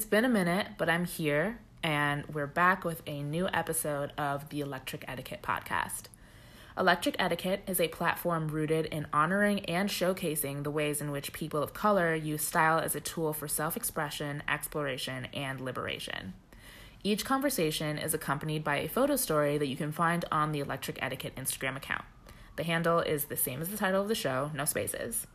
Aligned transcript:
It's 0.00 0.08
been 0.08 0.24
a 0.24 0.30
minute, 0.30 0.66
but 0.78 0.88
I'm 0.88 1.04
here, 1.04 1.58
and 1.82 2.24
we're 2.32 2.46
back 2.46 2.86
with 2.86 3.02
a 3.06 3.22
new 3.22 3.48
episode 3.52 4.12
of 4.16 4.48
the 4.48 4.62
Electric 4.62 5.04
Etiquette 5.06 5.42
podcast. 5.42 6.04
Electric 6.78 7.16
Etiquette 7.18 7.62
is 7.66 7.78
a 7.78 7.88
platform 7.88 8.48
rooted 8.48 8.86
in 8.86 9.06
honoring 9.12 9.60
and 9.66 9.90
showcasing 9.90 10.64
the 10.64 10.70
ways 10.70 11.02
in 11.02 11.10
which 11.10 11.34
people 11.34 11.62
of 11.62 11.74
color 11.74 12.14
use 12.14 12.42
style 12.42 12.78
as 12.78 12.94
a 12.94 13.00
tool 13.00 13.34
for 13.34 13.46
self 13.46 13.76
expression, 13.76 14.42
exploration, 14.48 15.26
and 15.34 15.60
liberation. 15.60 16.32
Each 17.04 17.22
conversation 17.22 17.98
is 17.98 18.14
accompanied 18.14 18.64
by 18.64 18.76
a 18.78 18.88
photo 18.88 19.16
story 19.16 19.58
that 19.58 19.68
you 19.68 19.76
can 19.76 19.92
find 19.92 20.24
on 20.32 20.52
the 20.52 20.60
Electric 20.60 20.98
Etiquette 21.02 21.36
Instagram 21.36 21.76
account. 21.76 22.06
The 22.56 22.64
handle 22.64 23.00
is 23.00 23.26
the 23.26 23.36
same 23.36 23.60
as 23.60 23.68
the 23.68 23.76
title 23.76 24.00
of 24.00 24.08
the 24.08 24.14
show, 24.14 24.50
no 24.54 24.64
spaces. 24.64 25.26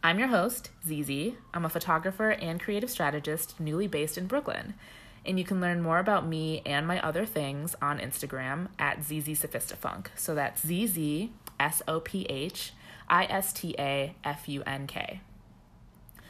I'm 0.00 0.20
your 0.20 0.28
host, 0.28 0.70
Zizi. 0.86 1.36
I'm 1.52 1.64
a 1.64 1.68
photographer 1.68 2.30
and 2.30 2.60
creative 2.60 2.88
strategist 2.88 3.58
newly 3.58 3.88
based 3.88 4.16
in 4.16 4.28
Brooklyn. 4.28 4.74
And 5.26 5.38
you 5.38 5.44
can 5.44 5.60
learn 5.60 5.82
more 5.82 5.98
about 5.98 6.24
me 6.24 6.62
and 6.64 6.86
my 6.86 7.00
other 7.00 7.26
things 7.26 7.74
on 7.82 7.98
Instagram 7.98 8.68
at 8.78 9.02
ZZ 9.02 9.42
Sophistafunk. 9.42 10.06
So 10.14 10.36
that's 10.36 10.64
Z 10.64 10.86
Z 10.86 11.32
S 11.58 11.82
O 11.88 11.98
P 11.98 12.22
H 12.28 12.72
I 13.08 13.24
S 13.24 13.52
T 13.52 13.74
A 13.76 14.14
F 14.22 14.48
U 14.48 14.62
N 14.64 14.86
K. 14.86 15.20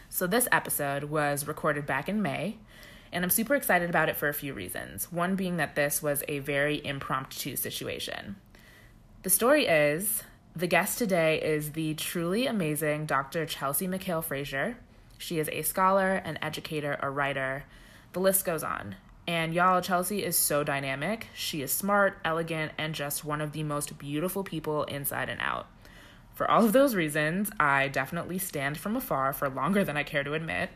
So 0.08 0.27
this 0.27 0.48
episode 0.50 1.05
was 1.05 1.47
recorded 1.47 1.84
back 1.84 2.08
in 2.08 2.22
May, 2.22 2.56
and 3.12 3.22
I'm 3.22 3.30
super 3.30 3.55
excited 3.55 3.91
about 3.91 4.08
it 4.08 4.16
for 4.16 4.28
a 4.28 4.34
few 4.34 4.55
reasons. 4.55 5.12
One 5.12 5.36
being 5.36 5.58
that 5.58 5.77
this 5.77 6.03
was 6.03 6.25
a 6.27 6.38
very 6.38 6.84
impromptu 6.84 7.55
situation. 7.56 8.36
The 9.25 9.30
story 9.30 9.66
is 9.66 10.22
the 10.59 10.67
guest 10.67 10.98
today 10.98 11.41
is 11.41 11.70
the 11.70 11.95
truly 11.95 12.48
amazing 12.48 13.06
Dr. 13.06 13.47
Chelsea 13.47 13.87
Mikael 13.87 14.23
Frazier. 14.23 14.77
She 15.17 15.39
is 15.39 15.48
a 15.53 15.62
scholar, 15.62 16.15
an 16.15 16.37
educator, 16.42 16.98
a 17.00 17.09
writer. 17.09 17.62
The 18.12 18.19
list 18.19 18.45
goes 18.45 18.65
on. 18.65 18.97
And 19.28 19.55
y'all, 19.55 19.81
Chelsea 19.81 20.25
is 20.25 20.37
so 20.37 20.65
dynamic. 20.65 21.28
She 21.33 21.62
is 21.62 21.70
smart, 21.70 22.19
elegant, 22.25 22.73
and 22.77 22.92
just 22.92 23.25
one 23.25 23.41
of 23.41 23.53
the 23.53 23.62
most 23.62 23.98
beautiful 23.98 24.42
people 24.42 24.83
inside 24.84 25.28
and 25.28 25.41
out. 25.41 25.69
For 26.34 26.50
all 26.50 26.65
of 26.65 26.72
those 26.72 26.97
reasons, 26.97 27.53
I 27.61 27.87
definitely 27.87 28.39
stand 28.39 28.78
from 28.78 28.97
afar 28.97 29.33
for 29.33 29.48
longer 29.48 29.84
than 29.84 29.97
I 29.97 30.03
care 30.03 30.25
to 30.25 30.34
admit. 30.34 30.70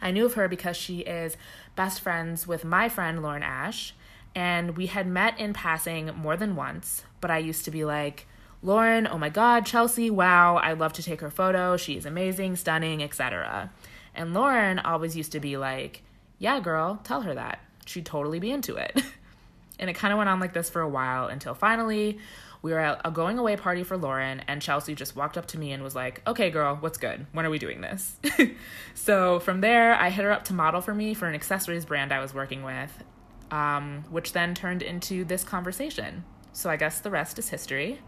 I 0.00 0.12
knew 0.12 0.24
of 0.24 0.32
her 0.32 0.48
because 0.48 0.78
she 0.78 1.00
is 1.00 1.36
best 1.76 2.00
friends 2.00 2.46
with 2.46 2.64
my 2.64 2.88
friend 2.88 3.22
Lauren 3.22 3.42
Ash, 3.42 3.92
and 4.34 4.78
we 4.78 4.86
had 4.86 5.06
met 5.06 5.38
in 5.38 5.52
passing 5.52 6.06
more 6.16 6.38
than 6.38 6.56
once, 6.56 7.02
but 7.20 7.30
I 7.30 7.36
used 7.36 7.66
to 7.66 7.70
be 7.70 7.84
like, 7.84 8.26
Lauren, 8.64 9.06
oh 9.06 9.18
my 9.18 9.28
God, 9.28 9.66
Chelsea, 9.66 10.08
wow, 10.08 10.56
I'd 10.56 10.78
love 10.78 10.94
to 10.94 11.02
take 11.02 11.20
her 11.20 11.30
photo. 11.30 11.76
She's 11.76 12.06
amazing, 12.06 12.56
stunning, 12.56 13.02
etc. 13.02 13.70
And 14.14 14.32
Lauren 14.32 14.78
always 14.78 15.14
used 15.14 15.32
to 15.32 15.40
be 15.40 15.58
like, 15.58 16.02
yeah, 16.38 16.60
girl, 16.60 16.98
tell 17.04 17.20
her 17.20 17.34
that. 17.34 17.60
She'd 17.84 18.06
totally 18.06 18.40
be 18.40 18.50
into 18.50 18.76
it. 18.76 19.02
and 19.78 19.90
it 19.90 19.92
kind 19.92 20.12
of 20.12 20.18
went 20.18 20.30
on 20.30 20.40
like 20.40 20.54
this 20.54 20.70
for 20.70 20.80
a 20.80 20.88
while 20.88 21.26
until 21.26 21.52
finally 21.52 22.18
we 22.62 22.72
were 22.72 22.78
at 22.78 23.02
a 23.04 23.10
going 23.10 23.38
away 23.38 23.54
party 23.58 23.84
for 23.84 23.98
Lauren, 23.98 24.40
and 24.48 24.62
Chelsea 24.62 24.94
just 24.94 25.14
walked 25.14 25.36
up 25.36 25.44
to 25.48 25.58
me 25.58 25.72
and 25.72 25.82
was 25.82 25.94
like, 25.94 26.22
okay, 26.26 26.48
girl, 26.48 26.76
what's 26.80 26.96
good? 26.96 27.26
When 27.32 27.44
are 27.44 27.50
we 27.50 27.58
doing 27.58 27.82
this? 27.82 28.16
so 28.94 29.40
from 29.40 29.60
there, 29.60 29.94
I 29.94 30.08
hit 30.08 30.24
her 30.24 30.32
up 30.32 30.44
to 30.46 30.54
model 30.54 30.80
for 30.80 30.94
me 30.94 31.12
for 31.12 31.28
an 31.28 31.34
accessories 31.34 31.84
brand 31.84 32.14
I 32.14 32.20
was 32.20 32.32
working 32.32 32.62
with, 32.62 33.04
um, 33.50 34.04
which 34.08 34.32
then 34.32 34.54
turned 34.54 34.80
into 34.80 35.26
this 35.26 35.44
conversation. 35.44 36.24
So 36.54 36.70
I 36.70 36.76
guess 36.76 37.00
the 37.00 37.10
rest 37.10 37.38
is 37.38 37.50
history. 37.50 38.00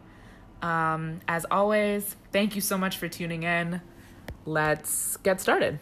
Um, 0.62 1.20
as 1.28 1.44
always, 1.50 2.16
thank 2.32 2.54
you 2.54 2.60
so 2.60 2.76
much 2.78 2.96
for 2.96 3.08
tuning 3.08 3.42
in. 3.42 3.80
Let's 4.44 5.16
get 5.18 5.40
started. 5.40 5.78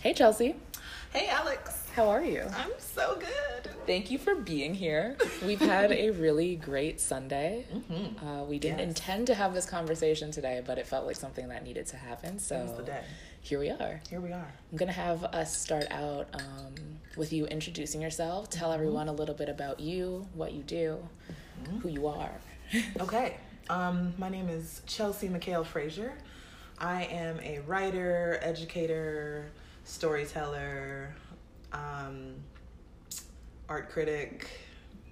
Hey, 0.00 0.12
Chelsea. 0.14 0.54
Hey, 1.12 1.28
Alex. 1.28 1.84
How 1.94 2.08
are 2.10 2.22
you? 2.22 2.42
I'm 2.54 2.70
so 2.78 3.16
good. 3.18 3.70
Thank 3.86 4.10
you 4.10 4.18
for 4.18 4.36
being 4.36 4.74
here. 4.74 5.16
We've 5.44 5.58
had 5.60 5.90
a 5.90 6.10
really 6.10 6.54
great 6.54 7.00
Sunday. 7.00 7.66
Mm-hmm. 7.74 8.24
Uh, 8.24 8.44
we 8.44 8.58
didn't 8.60 8.78
Yes. 8.78 8.88
intend 8.88 9.26
to 9.28 9.34
have 9.34 9.54
this 9.54 9.66
conversation 9.66 10.30
today, 10.30 10.62
but 10.64 10.78
it 10.78 10.86
felt 10.86 11.06
like 11.06 11.16
something 11.16 11.48
that 11.48 11.64
needed 11.64 11.86
to 11.86 11.96
happen. 11.96 12.38
So 12.38 12.84
here 13.40 13.58
we 13.58 13.70
are. 13.70 14.00
Here 14.08 14.20
we 14.20 14.30
are. 14.30 14.52
I'm 14.70 14.76
going 14.78 14.88
to 14.88 14.92
have 14.92 15.24
us 15.24 15.56
start 15.56 15.86
out 15.90 16.28
um, 16.34 16.74
with 17.16 17.32
you 17.32 17.46
introducing 17.46 18.00
yourself. 18.00 18.48
Tell 18.50 18.70
everyone 18.72 19.08
a 19.08 19.12
little 19.12 19.34
bit 19.34 19.48
about 19.48 19.80
you, 19.80 20.28
what 20.34 20.52
you 20.52 20.62
do, 20.62 20.98
who 21.80 21.88
you 21.88 22.06
are. 22.06 22.32
Okay. 23.00 23.36
Um, 23.70 24.12
my 24.18 24.28
name 24.28 24.48
is 24.50 24.82
Chelsea 24.86 25.28
Mikael 25.28 25.64
Frazier. 25.64 26.12
I 26.78 27.04
am 27.04 27.40
a 27.40 27.60
writer, 27.60 28.38
educator, 28.42 29.50
storyteller, 29.84 31.14
um, 31.72 32.34
art 33.68 33.88
critic, 33.90 34.48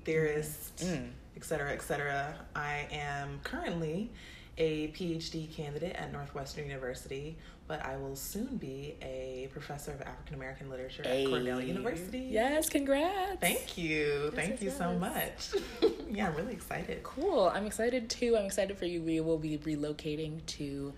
theorist, 0.04 0.76
Mm. 0.84 1.10
et 1.36 1.44
cetera, 1.44 1.72
et 1.72 1.82
cetera. 1.82 2.34
I 2.54 2.86
am 2.92 3.40
currently 3.42 4.10
a 4.58 4.88
PhD 4.88 5.52
candidate 5.52 5.94
at 5.96 6.12
Northwestern 6.12 6.66
University, 6.66 7.36
but 7.68 7.84
I 7.84 7.96
will 7.96 8.16
soon 8.16 8.56
be 8.56 8.94
a 9.02 9.48
professor 9.52 9.92
of 9.92 10.00
African 10.02 10.36
American 10.36 10.70
literature 10.70 11.02
at 11.04 11.26
Cornell 11.26 11.60
University. 11.60 12.28
Yes, 12.30 12.68
congrats. 12.68 13.40
Thank 13.40 13.76
you. 13.76 14.30
Thank 14.34 14.52
yes, 14.52 14.62
you 14.62 14.70
so 14.70 14.94
much. 14.94 15.54
yeah, 16.10 16.28
I'm 16.28 16.36
really 16.36 16.52
excited. 16.52 17.02
Cool. 17.02 17.50
I'm 17.54 17.66
excited 17.66 18.08
too. 18.08 18.36
I'm 18.36 18.46
excited 18.46 18.78
for 18.78 18.86
you. 18.86 19.02
We 19.02 19.20
will 19.20 19.38
be 19.38 19.58
relocating 19.58 20.44
to 20.46 20.94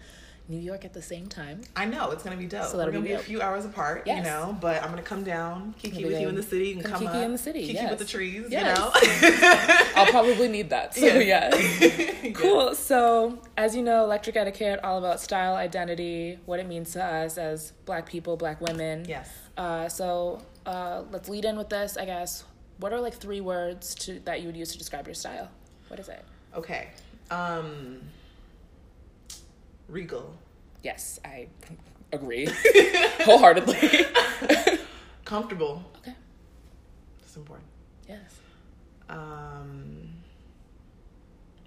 New 0.49 0.59
York 0.59 0.85
at 0.85 0.95
the 0.95 1.03
same 1.03 1.27
time. 1.27 1.61
I 1.77 1.85
know 1.85 2.11
it's 2.11 2.23
gonna 2.23 2.37
be 2.37 2.47
dope. 2.47 2.65
So 2.65 2.73
We're 2.73 2.79
that'll 2.87 2.93
gonna 2.95 3.03
be 3.05 3.09
be, 3.11 3.15
a 3.15 3.19
few 3.19 3.43
hours 3.43 3.65
apart, 3.67 4.05
Yes. 4.07 4.19
you 4.19 4.23
know. 4.31 4.57
But 4.61 4.83
I'm 4.83 4.89
gonna 4.91 5.03
come 5.03 5.23
down, 5.23 5.75
kiki 5.79 6.05
with 6.05 6.19
you 6.21 6.29
in 6.29 6.35
the 6.35 6.43
city, 6.43 6.73
and 6.73 6.83
come 6.83 6.93
come, 6.93 7.01
kiki 7.03 7.19
up, 7.19 7.25
in 7.25 7.33
the 7.33 7.39
city, 7.39 7.61
kiki 7.61 7.75
yes. 7.75 7.91
with 7.91 7.99
the 7.99 8.05
trees, 8.07 8.47
Yes. 8.49 8.79
you 8.79 8.83
know. 8.83 8.91
I'll 10.03 10.11
probably 10.11 10.49
need 10.49 10.71
that. 10.71 10.95
So 10.95 11.05
yeah. 11.19 11.51
Cool. 12.33 12.75
So, 12.75 13.39
as 13.57 13.77
you 13.77 13.83
know, 13.83 14.05
Electric 14.05 14.37
Etiquette 14.37 14.81
all 14.83 14.99
about 14.99 15.21
style, 15.21 15.55
identity, 15.55 16.39
what 16.47 16.61
it 16.61 16.67
means 16.67 16.93
to 16.93 17.05
us 17.05 17.37
as 17.37 17.73
Black 17.85 18.07
people, 18.07 18.37
Black 18.37 18.61
women. 18.61 19.05
yes. 19.09 19.31
Uh, 19.57 19.89
so 19.89 20.41
uh, 20.67 21.03
let's 21.11 21.29
lead 21.29 21.45
in 21.45 21.57
with 21.59 21.69
this. 21.69 21.97
I 21.97 22.05
guess. 22.05 22.45
What 22.79 22.93
are 22.93 23.01
like 23.01 23.15
three 23.15 23.41
words 23.41 23.95
to 23.97 24.21
that 24.21 24.41
you 24.41 24.47
would 24.47 24.57
use 24.57 24.71
to 24.73 24.79
describe 24.79 25.07
your 25.07 25.15
style? 25.15 25.51
What 25.89 25.99
is 26.01 26.09
it? 26.09 26.25
Okay. 26.55 26.89
Um. 27.31 28.01
Regal. 29.89 30.37
Yes, 30.83 31.19
I 31.25 31.49
agree 32.13 32.49
wholeheartedly. 33.21 34.07
Comfortable. 35.25 35.83
okay. 35.99 36.15
That's 37.21 37.37
important. 37.37 37.69
Yes. 38.09 38.39
Um. 39.09 40.09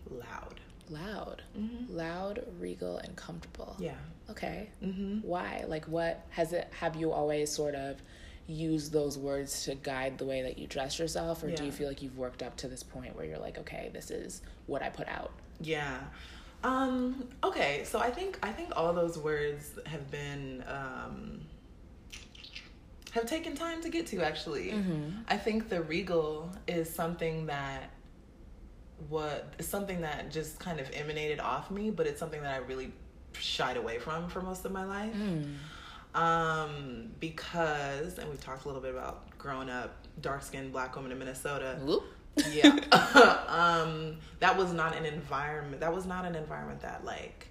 Loud. 0.09 0.59
Loud. 0.90 1.42
Mm-hmm. 1.58 1.96
Loud, 1.96 2.44
regal, 2.59 2.98
and 2.98 3.16
comfortable. 3.16 3.76
Yeah. 3.80 3.94
Okay. 4.30 4.70
Mm-hmm. 4.84 5.20
Why? 5.28 5.64
Like, 5.68 5.86
what 5.86 6.26
has 6.32 6.53
it? 6.53 6.68
Have 6.80 6.96
you 6.96 7.12
always 7.12 7.50
sort 7.52 7.76
of 7.76 8.02
used 8.48 8.92
those 8.92 9.18
words 9.18 9.64
to 9.64 9.76
guide 9.76 10.18
the 10.18 10.26
way 10.26 10.42
that 10.42 10.58
you 10.58 10.68
dress 10.68 11.00
yourself, 11.00 11.44
or 11.44 11.52
do 11.52 11.64
you 11.64 11.72
feel 11.72 11.88
like 11.88 12.02
you've 12.02 12.18
worked 12.18 12.44
up 12.44 12.58
to 12.58 12.68
this 12.68 12.84
point 12.84 13.16
where 13.16 13.26
you're 13.26 13.38
like, 13.38 13.58
okay, 13.59 13.90
this 13.94 14.12
is 14.12 14.41
what 14.68 14.82
I 14.82 14.90
put 14.90 15.08
out? 15.08 15.32
Yeah. 15.62 16.00
Um, 16.63 17.28
okay, 17.43 17.84
so 17.85 17.99
I 17.99 18.11
think 18.11 18.37
I 18.43 18.52
think 18.52 18.73
all 18.75 18.93
those 18.93 19.17
words 19.17 19.79
have 19.85 20.09
been 20.11 20.63
um, 20.67 21.41
have 23.11 23.25
taken 23.25 23.55
time 23.55 23.81
to 23.81 23.90
get 23.90 24.08
to 24.08 24.22
actually. 24.23 24.72
I 25.28 25.37
think 25.37 25.69
the 25.69 25.81
regal 25.81 26.52
is 26.67 26.93
something 26.93 27.47
that 27.47 27.90
what 29.09 29.53
is 29.58 29.67
something 29.67 30.02
that 30.02 30.29
just 30.31 30.59
kind 30.59 30.79
of 30.79 30.87
emanated 30.93 31.40
off 31.40 31.72
me, 31.72 31.90
but 31.90 32.05
it's 32.05 32.19
something 32.19 32.41
that 32.43 32.53
I 32.53 32.58
really 32.58 32.91
shied 33.34 33.78
away 33.78 33.97
from 33.97 34.29
for 34.29 34.41
most 34.41 34.63
of 34.66 34.72
my 34.72 34.84
life. 34.85 35.16
Um, 36.13 37.09
because 37.19 38.17
and 38.19 38.29
we've 38.29 38.41
talked 38.41 38.66
a 38.66 38.67
little 38.67 38.81
bit 38.81 38.93
about 38.93 39.35
growing 39.37 39.69
up 39.69 39.96
dark 40.22 40.43
skinned 40.43 40.72
black 40.72 40.96
woman 40.96 41.11
in 41.11 41.17
Minnesota. 41.17 41.79
Yeah 42.52 42.70
um 43.48 44.18
that 44.40 44.58
was 44.58 44.72
not 44.74 44.96
an 44.96 45.06
environment 45.06 45.80
that 45.82 45.94
was 45.94 46.06
not 46.06 46.26
an 46.26 46.36
environment 46.36 46.80
that 46.82 47.04
like 47.06 47.48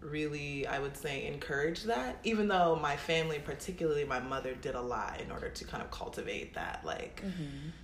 really 0.00 0.66
i 0.66 0.78
would 0.80 0.96
say 0.96 1.26
encouraged 1.26 1.86
that 1.86 2.18
even 2.24 2.48
though 2.48 2.76
my 2.82 2.96
family 2.96 3.38
particularly 3.38 4.04
my 4.04 4.18
mother 4.18 4.54
did 4.60 4.74
a 4.74 4.80
lot 4.80 5.20
in 5.20 5.30
order 5.30 5.48
to 5.48 5.64
kind 5.64 5.80
of 5.82 5.90
cultivate 5.92 6.52
that 6.54 6.80
like 6.84 7.22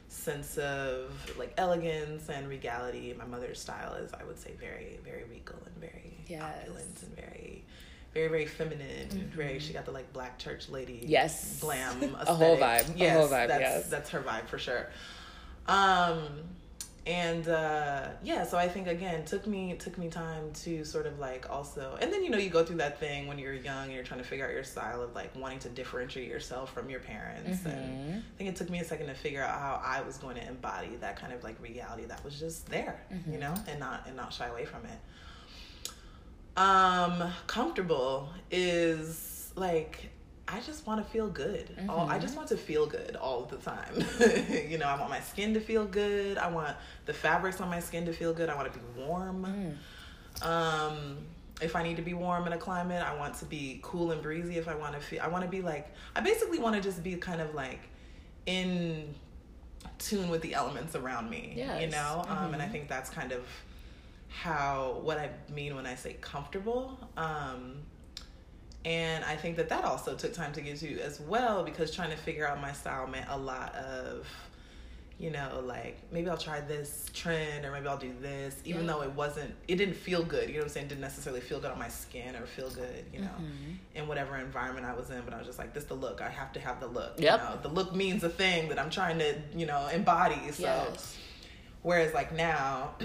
sense 0.09 0.59
of 0.59 1.12
like 1.38 1.55
elegance 1.59 2.29
and 2.29 2.49
regality 2.49 3.15
my 3.17 3.25
mother's 3.25 3.61
style 3.61 3.94
is 3.94 4.12
i 4.15 4.25
would 4.25 4.38
say 4.38 4.50
very 4.59 4.99
very 5.05 5.25
regal 5.31 5.56
and 5.65 5.76
very 5.76 6.15
Yes. 6.26 6.43
opulent 6.62 7.03
and 7.03 7.15
very 7.17 7.65
very 8.12 8.29
very 8.29 8.44
feminine 8.47 9.09
and 9.12 9.32
very 9.32 9.59
she 9.61 9.73
got 9.73 9.85
the 9.87 9.93
like 9.93 10.12
black 10.12 10.38
church 10.38 10.69
lady 10.69 11.00
Yes. 11.06 11.59
glam 11.61 12.03
A 12.26 12.35
whole 12.35 12.55
aesthetic. 12.61 12.87
vibe. 12.88 12.94
A 12.97 12.99
yes 12.99 13.17
whole 13.17 13.29
vibe, 13.29 13.49
that's, 13.49 13.61
yes. 13.61 13.88
that's 13.88 14.11
her 14.11 14.20
vibe 14.20 14.47
for 14.47 14.59
sure 14.59 14.88
um 15.69 16.19
and 17.09 17.49
uh, 17.49 18.09
yeah, 18.23 18.44
so 18.44 18.59
I 18.59 18.69
think 18.69 18.87
again 18.87 19.25
took 19.25 19.47
me 19.47 19.75
took 19.79 19.97
me 19.97 20.09
time 20.09 20.53
to 20.65 20.85
sort 20.85 21.06
of 21.06 21.19
like 21.19 21.49
also, 21.49 21.97
and 22.03 22.12
then 22.12 22.23
you 22.23 22.29
know 22.29 22.37
you 22.37 22.50
go 22.50 22.62
through 22.62 22.76
that 22.76 23.00
thing 23.00 23.26
when 23.26 23.38
you're 23.38 23.55
young 23.55 23.85
and 23.85 23.94
you're 23.94 24.05
trying 24.05 24.20
to 24.20 24.26
figure 24.26 24.44
out 24.44 24.53
your 24.53 24.62
style 24.62 25.00
of 25.00 25.15
like 25.15 25.35
wanting 25.35 25.59
to 25.61 25.70
differentiate 25.70 26.29
yourself 26.29 26.70
from 26.70 26.91
your 26.91 27.00
parents. 27.00 27.61
Mm-hmm. 27.61 27.69
And 27.70 28.23
I 28.23 28.37
think 28.37 28.50
it 28.50 28.56
took 28.56 28.69
me 28.69 28.81
a 28.81 28.85
second 28.85 29.06
to 29.06 29.15
figure 29.15 29.43
out 29.43 29.59
how 29.59 29.81
I 29.82 30.03
was 30.03 30.19
going 30.19 30.37
to 30.37 30.47
embody 30.47 30.97
that 31.00 31.19
kind 31.19 31.32
of 31.32 31.43
like 31.43 31.59
reality 31.62 32.05
that 32.05 32.23
was 32.23 32.38
just 32.38 32.69
there, 32.69 33.00
Mm-hmm. 33.11 33.32
you 33.32 33.38
know, 33.38 33.55
and 33.67 33.81
not 33.81 34.05
and 34.06 34.15
not 34.15 34.31
shy 34.31 34.47
away 34.47 34.67
from 34.67 34.82
it. 34.85 35.88
Um, 36.61 37.32
comfortable 37.47 38.29
is 38.50 39.50
like 39.56 40.11
I 40.50 40.60
just 40.60 40.86
want 40.86 41.04
to 41.04 41.10
feel 41.10 41.28
good. 41.28 41.68
All, 41.88 42.08
I 42.08 42.18
just 42.18 42.34
want 42.36 42.48
to 42.48 42.56
feel 42.56 42.86
good 42.86 43.16
all 43.16 43.44
the 43.44 43.56
time. 43.58 43.94
you 44.68 44.78
know, 44.78 44.86
I 44.86 44.98
want 44.98 45.10
my 45.10 45.20
skin 45.20 45.52
to 45.54 45.60
feel 45.60 45.84
good. 45.84 46.38
I 46.38 46.48
want 46.50 46.74
the 47.06 47.12
fabrics 47.12 47.60
on 47.60 47.68
my 47.68 47.80
skin 47.80 48.06
to 48.06 48.12
feel 48.12 48.32
good. 48.32 48.48
I 48.48 48.54
want 48.56 48.72
to 48.72 48.78
be 48.78 48.84
warm. 49.02 49.76
Um, 50.42 51.18
if 51.60 51.74
I 51.76 51.82
need 51.82 51.96
to 51.96 52.02
be 52.02 52.14
warm 52.14 52.46
in 52.46 52.52
a 52.52 52.58
climate, 52.58 53.02
I 53.02 53.14
want 53.16 53.34
to 53.40 53.44
be 53.44 53.80
cool 53.82 54.12
and 54.12 54.22
breezy. 54.22 54.56
If 54.56 54.68
I 54.68 54.74
want 54.74 54.94
to 54.94 55.00
feel, 55.00 55.20
I 55.22 55.28
want 55.28 55.44
to 55.44 55.50
be 55.50 55.60
like, 55.60 55.92
I 56.16 56.20
basically 56.20 56.58
want 56.58 56.76
to 56.76 56.80
just 56.80 57.02
be 57.02 57.16
kind 57.16 57.40
of 57.40 57.54
like 57.54 57.80
in 58.46 59.14
tune 59.98 60.30
with 60.30 60.40
the 60.42 60.54
elements 60.54 60.94
around 60.94 61.28
me. 61.28 61.52
You 61.56 61.62
Yes. 61.64 61.92
know, 61.92 62.24
um, 62.28 62.54
and 62.54 62.62
I 62.62 62.68
think 62.68 62.88
that's 62.88 63.10
kind 63.10 63.32
of 63.32 63.44
how 64.28 65.00
what 65.02 65.18
I 65.18 65.30
mean 65.52 65.74
when 65.74 65.86
I 65.86 65.94
say 65.94 66.14
comfortable. 66.20 66.98
Um, 67.16 67.82
and 68.84 69.25
I 69.25 69.36
think 69.36 69.56
that 69.56 69.69
that 69.70 69.84
also 69.84 70.14
took 70.14 70.32
time 70.32 70.52
to 70.52 70.60
get 70.60 70.78
to 70.78 71.00
as 71.00 71.20
well 71.20 71.62
because 71.64 71.94
trying 71.94 72.10
to 72.10 72.16
figure 72.16 72.46
out 72.46 72.60
my 72.60 72.72
style 72.72 73.06
meant 73.06 73.26
a 73.28 73.36
lot 73.36 73.75
of, 73.75 74.26
you 75.19 75.30
know, 75.30 75.60
like 75.64 75.98
maybe 76.12 76.30
I'll 76.30 76.36
try 76.38 76.60
this 76.60 77.06
trend 77.12 77.64
or 77.64 77.72
maybe 77.72 77.88
I'll 77.88 77.98
do 77.98 78.12
this, 78.22 78.54
even 78.64 78.82
Yeah. 78.82 78.92
though 78.92 79.02
it 79.02 79.12
wasn't, 79.12 79.52
it 79.66 79.76
didn't 79.76 79.96
feel 79.96 80.22
good. 80.22 80.48
You 80.48 80.54
know 80.54 80.60
what 80.60 80.66
I'm 80.66 80.72
saying? 80.75 80.86
It 80.86 80.90
didn't 80.90 81.00
necessarily 81.00 81.40
feel 81.40 81.58
good 81.60 81.72
on 81.72 81.78
my 81.78 81.88
skin 81.88 82.36
or 82.36 82.46
feel 82.46 82.70
good, 82.70 83.04
you 83.12 83.20
know, 83.20 83.26
Mm-hmm. 83.26 83.72
in 83.96 84.06
whatever 84.06 84.36
environment 84.36 84.86
I 84.86 84.94
was 84.94 85.10
in. 85.10 85.20
But 85.24 85.34
I 85.34 85.38
was 85.38 85.46
just 85.48 85.58
like, 85.58 85.74
this 85.74 85.84
the 85.84 85.94
look. 85.94 86.20
I 86.22 86.28
have 86.31 86.52
to 86.52 86.60
have 86.60 86.78
the 86.78 86.86
look. 86.86 87.14
Yep. 87.19 87.40
You 87.42 87.48
know? 87.56 87.58
The 87.62 87.69
look 87.69 87.94
means 87.96 88.22
a 88.22 88.28
thing 88.31 88.69
that 88.69 88.78
I'm 88.78 88.90
trying 88.90 89.19
to, 89.19 89.34
you 89.56 89.66
know, 89.66 89.88
embody. 89.88 90.52
So. 90.52 90.62
Yes. 90.62 91.16
Whereas 91.82 92.12
like 92.12 92.34
now, 92.34 92.90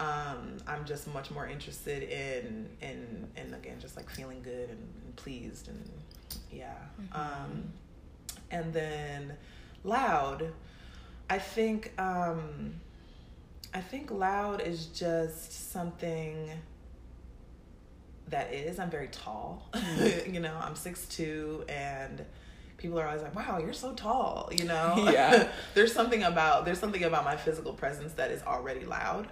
um, 0.00 0.56
I'm 0.66 0.84
just 0.84 1.12
much 1.12 1.30
more 1.30 1.46
interested 1.46 2.02
in 2.02 2.68
in 2.80 3.26
and 3.36 3.54
again 3.54 3.78
just 3.80 3.96
like 3.96 4.10
feeling 4.10 4.42
good 4.42 4.68
and, 4.68 4.88
and 5.04 5.16
pleased 5.16 5.68
and 5.68 5.90
yeah. 6.52 6.74
Um, 7.12 7.72
and 8.50 8.72
then 8.72 9.32
loud, 9.84 10.52
I 11.28 11.38
think 11.38 11.92
um, 11.98 12.74
I 13.72 13.80
think 13.80 14.10
loud 14.10 14.60
is 14.60 14.86
just 14.86 15.72
something 15.72 16.50
that 18.28 18.52
is. 18.52 18.78
I'm 18.78 18.90
very 18.90 19.08
tall. 19.08 19.68
you 20.26 20.40
know, 20.40 20.56
I'm 20.60 20.76
six 20.76 21.06
two 21.06 21.64
and 21.68 22.24
people 22.80 22.98
are 22.98 23.06
always 23.06 23.22
like, 23.22 23.34
Wow, 23.36 23.58
you're 23.58 23.72
so 23.72 23.92
tall, 23.94 24.50
you 24.52 24.64
know? 24.64 24.94
Yeah. 25.12 25.48
there's 25.74 25.92
something 25.92 26.22
about 26.24 26.64
there's 26.64 26.78
something 26.80 27.04
about 27.04 27.24
my 27.24 27.36
physical 27.36 27.72
presence 27.72 28.14
that 28.14 28.30
is 28.32 28.42
already 28.42 28.84
loud. 28.84 29.28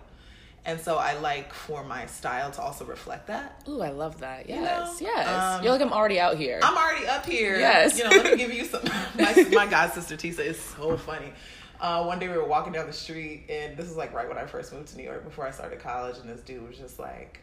And 0.65 0.79
so 0.79 0.97
I 0.97 1.15
like 1.19 1.55
for 1.55 1.83
my 1.83 2.05
style 2.07 2.51
to 2.51 2.61
also 2.61 2.85
reflect 2.85 3.29
that. 3.29 3.63
Ooh, 3.69 3.81
I 3.81 3.91
love 3.91 4.21
that. 4.21 4.49
You 4.49 4.57
Yes, 4.57 5.01
know, 5.01 5.07
yes. 5.09 5.27
um, 5.29 5.63
You're 5.63 5.73
like 5.73 5.81
I'm 5.81 5.93
already 5.93 6.21
out 6.21 6.37
here. 6.37 6.61
I'm 6.63 6.77
already 6.77 7.07
up 7.07 7.25
here. 7.25 7.59
Yes. 7.59 7.97
You 7.97 8.05
know, 8.05 8.11
let 8.11 8.25
me 8.25 8.37
give 8.37 8.53
you 8.53 8.65
some. 8.67 8.83
My, 9.19 9.47
my 9.53 9.67
god 9.67 9.93
sister 9.93 10.17
Tisa 10.17 10.41
is 10.45 10.61
so 10.61 10.97
funny. 10.99 11.33
Uh, 11.81 12.05
one 12.05 12.19
day 12.19 12.29
we 12.29 12.37
were 12.37 12.45
walking 12.45 12.73
down 12.73 12.87
the 12.87 12.93
street, 12.93 13.45
and 13.49 13.77
this 13.77 13.87
is 13.89 13.97
like 13.97 14.13
right 14.13 14.29
when 14.29 14.37
I 14.37 14.47
first 14.47 14.73
moved 14.73 14.89
to 14.89 14.97
New 14.97 15.05
York 15.05 15.25
before 15.25 15.47
I 15.47 15.53
started 15.53 15.79
college, 15.79 16.19
and 16.19 16.29
this 16.29 16.41
dude 16.41 16.67
was 16.69 16.77
just 16.77 16.99
like, 16.99 17.41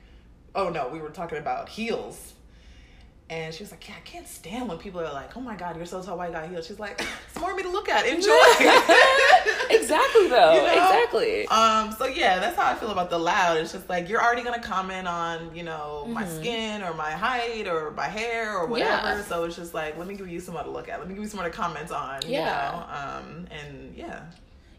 "Oh 0.53 0.69
no, 0.69 0.89
we 0.89 0.99
were 0.99 1.09
talking 1.09 1.37
about 1.37 1.69
heels." 1.69 2.33
And 3.27 3.51
she 3.53 3.63
was 3.63 3.71
like, 3.71 3.87
"Yeah, 3.89 3.95
I 3.97 4.01
can't 4.01 4.27
stand 4.27 4.69
when 4.69 4.77
people 4.77 5.01
are 5.01 5.11
like, 5.11 5.35
oh 5.35 5.41
my 5.41 5.55
god, 5.55 5.75
you're 5.77 5.87
so 5.87 5.99
tall, 6.01 6.17
why 6.17 6.27
you 6.27 6.33
got 6.33 6.47
heels?" 6.47 6.67
She's 6.67 6.79
like, 6.79 7.01
"It's 7.27 7.39
more 7.39 7.49
for 7.51 7.55
me 7.55 7.63
to 7.63 7.69
look 7.71 7.89
at, 7.89 8.05
enjoy." 8.05 8.29
exactly 9.71 10.27
though. 10.27 10.53
You 10.53 10.61
know? 10.61 10.67
Exactly. 10.73 11.47
Um, 11.47 11.91
so 11.91 12.05
yeah, 12.05 12.37
that's 12.39 12.55
how 12.55 12.71
I 12.71 12.75
feel 12.75 12.91
about 12.91 13.09
the 13.09 13.17
loud. 13.17 13.57
It's 13.57 13.71
just 13.71 13.89
like 13.89 14.09
you're 14.09 14.21
already 14.21 14.43
gonna 14.43 14.61
comment 14.61 15.07
on, 15.07 15.55
you 15.55 15.63
know, 15.63 16.05
my 16.07 16.23
Mm-hmm. 16.23 16.37
skin 16.37 16.83
or 16.83 16.93
my 16.93 17.11
height 17.11 17.67
or 17.67 17.91
my 17.91 18.07
hair 18.07 18.57
or 18.57 18.67
whatever. 18.67 18.91
Yeah. 18.91 19.21
So 19.23 19.43
it's 19.45 19.55
just 19.55 19.73
like 19.73 19.97
let 19.97 20.07
me 20.07 20.15
give 20.15 20.27
you 20.27 20.39
some 20.39 20.53
more 20.53 20.63
to 20.63 20.69
look 20.69 20.87
at. 20.89 20.99
Let 20.99 21.07
me 21.07 21.15
give 21.15 21.23
you 21.23 21.29
some 21.29 21.39
more 21.39 21.49
to 21.49 21.55
comment 21.55 21.91
on. 21.91 22.21
Yeah. 22.27 22.39
You 22.71 22.77
know? 22.77 22.85
Um, 22.93 23.47
and 23.51 23.95
yeah. 23.95 24.21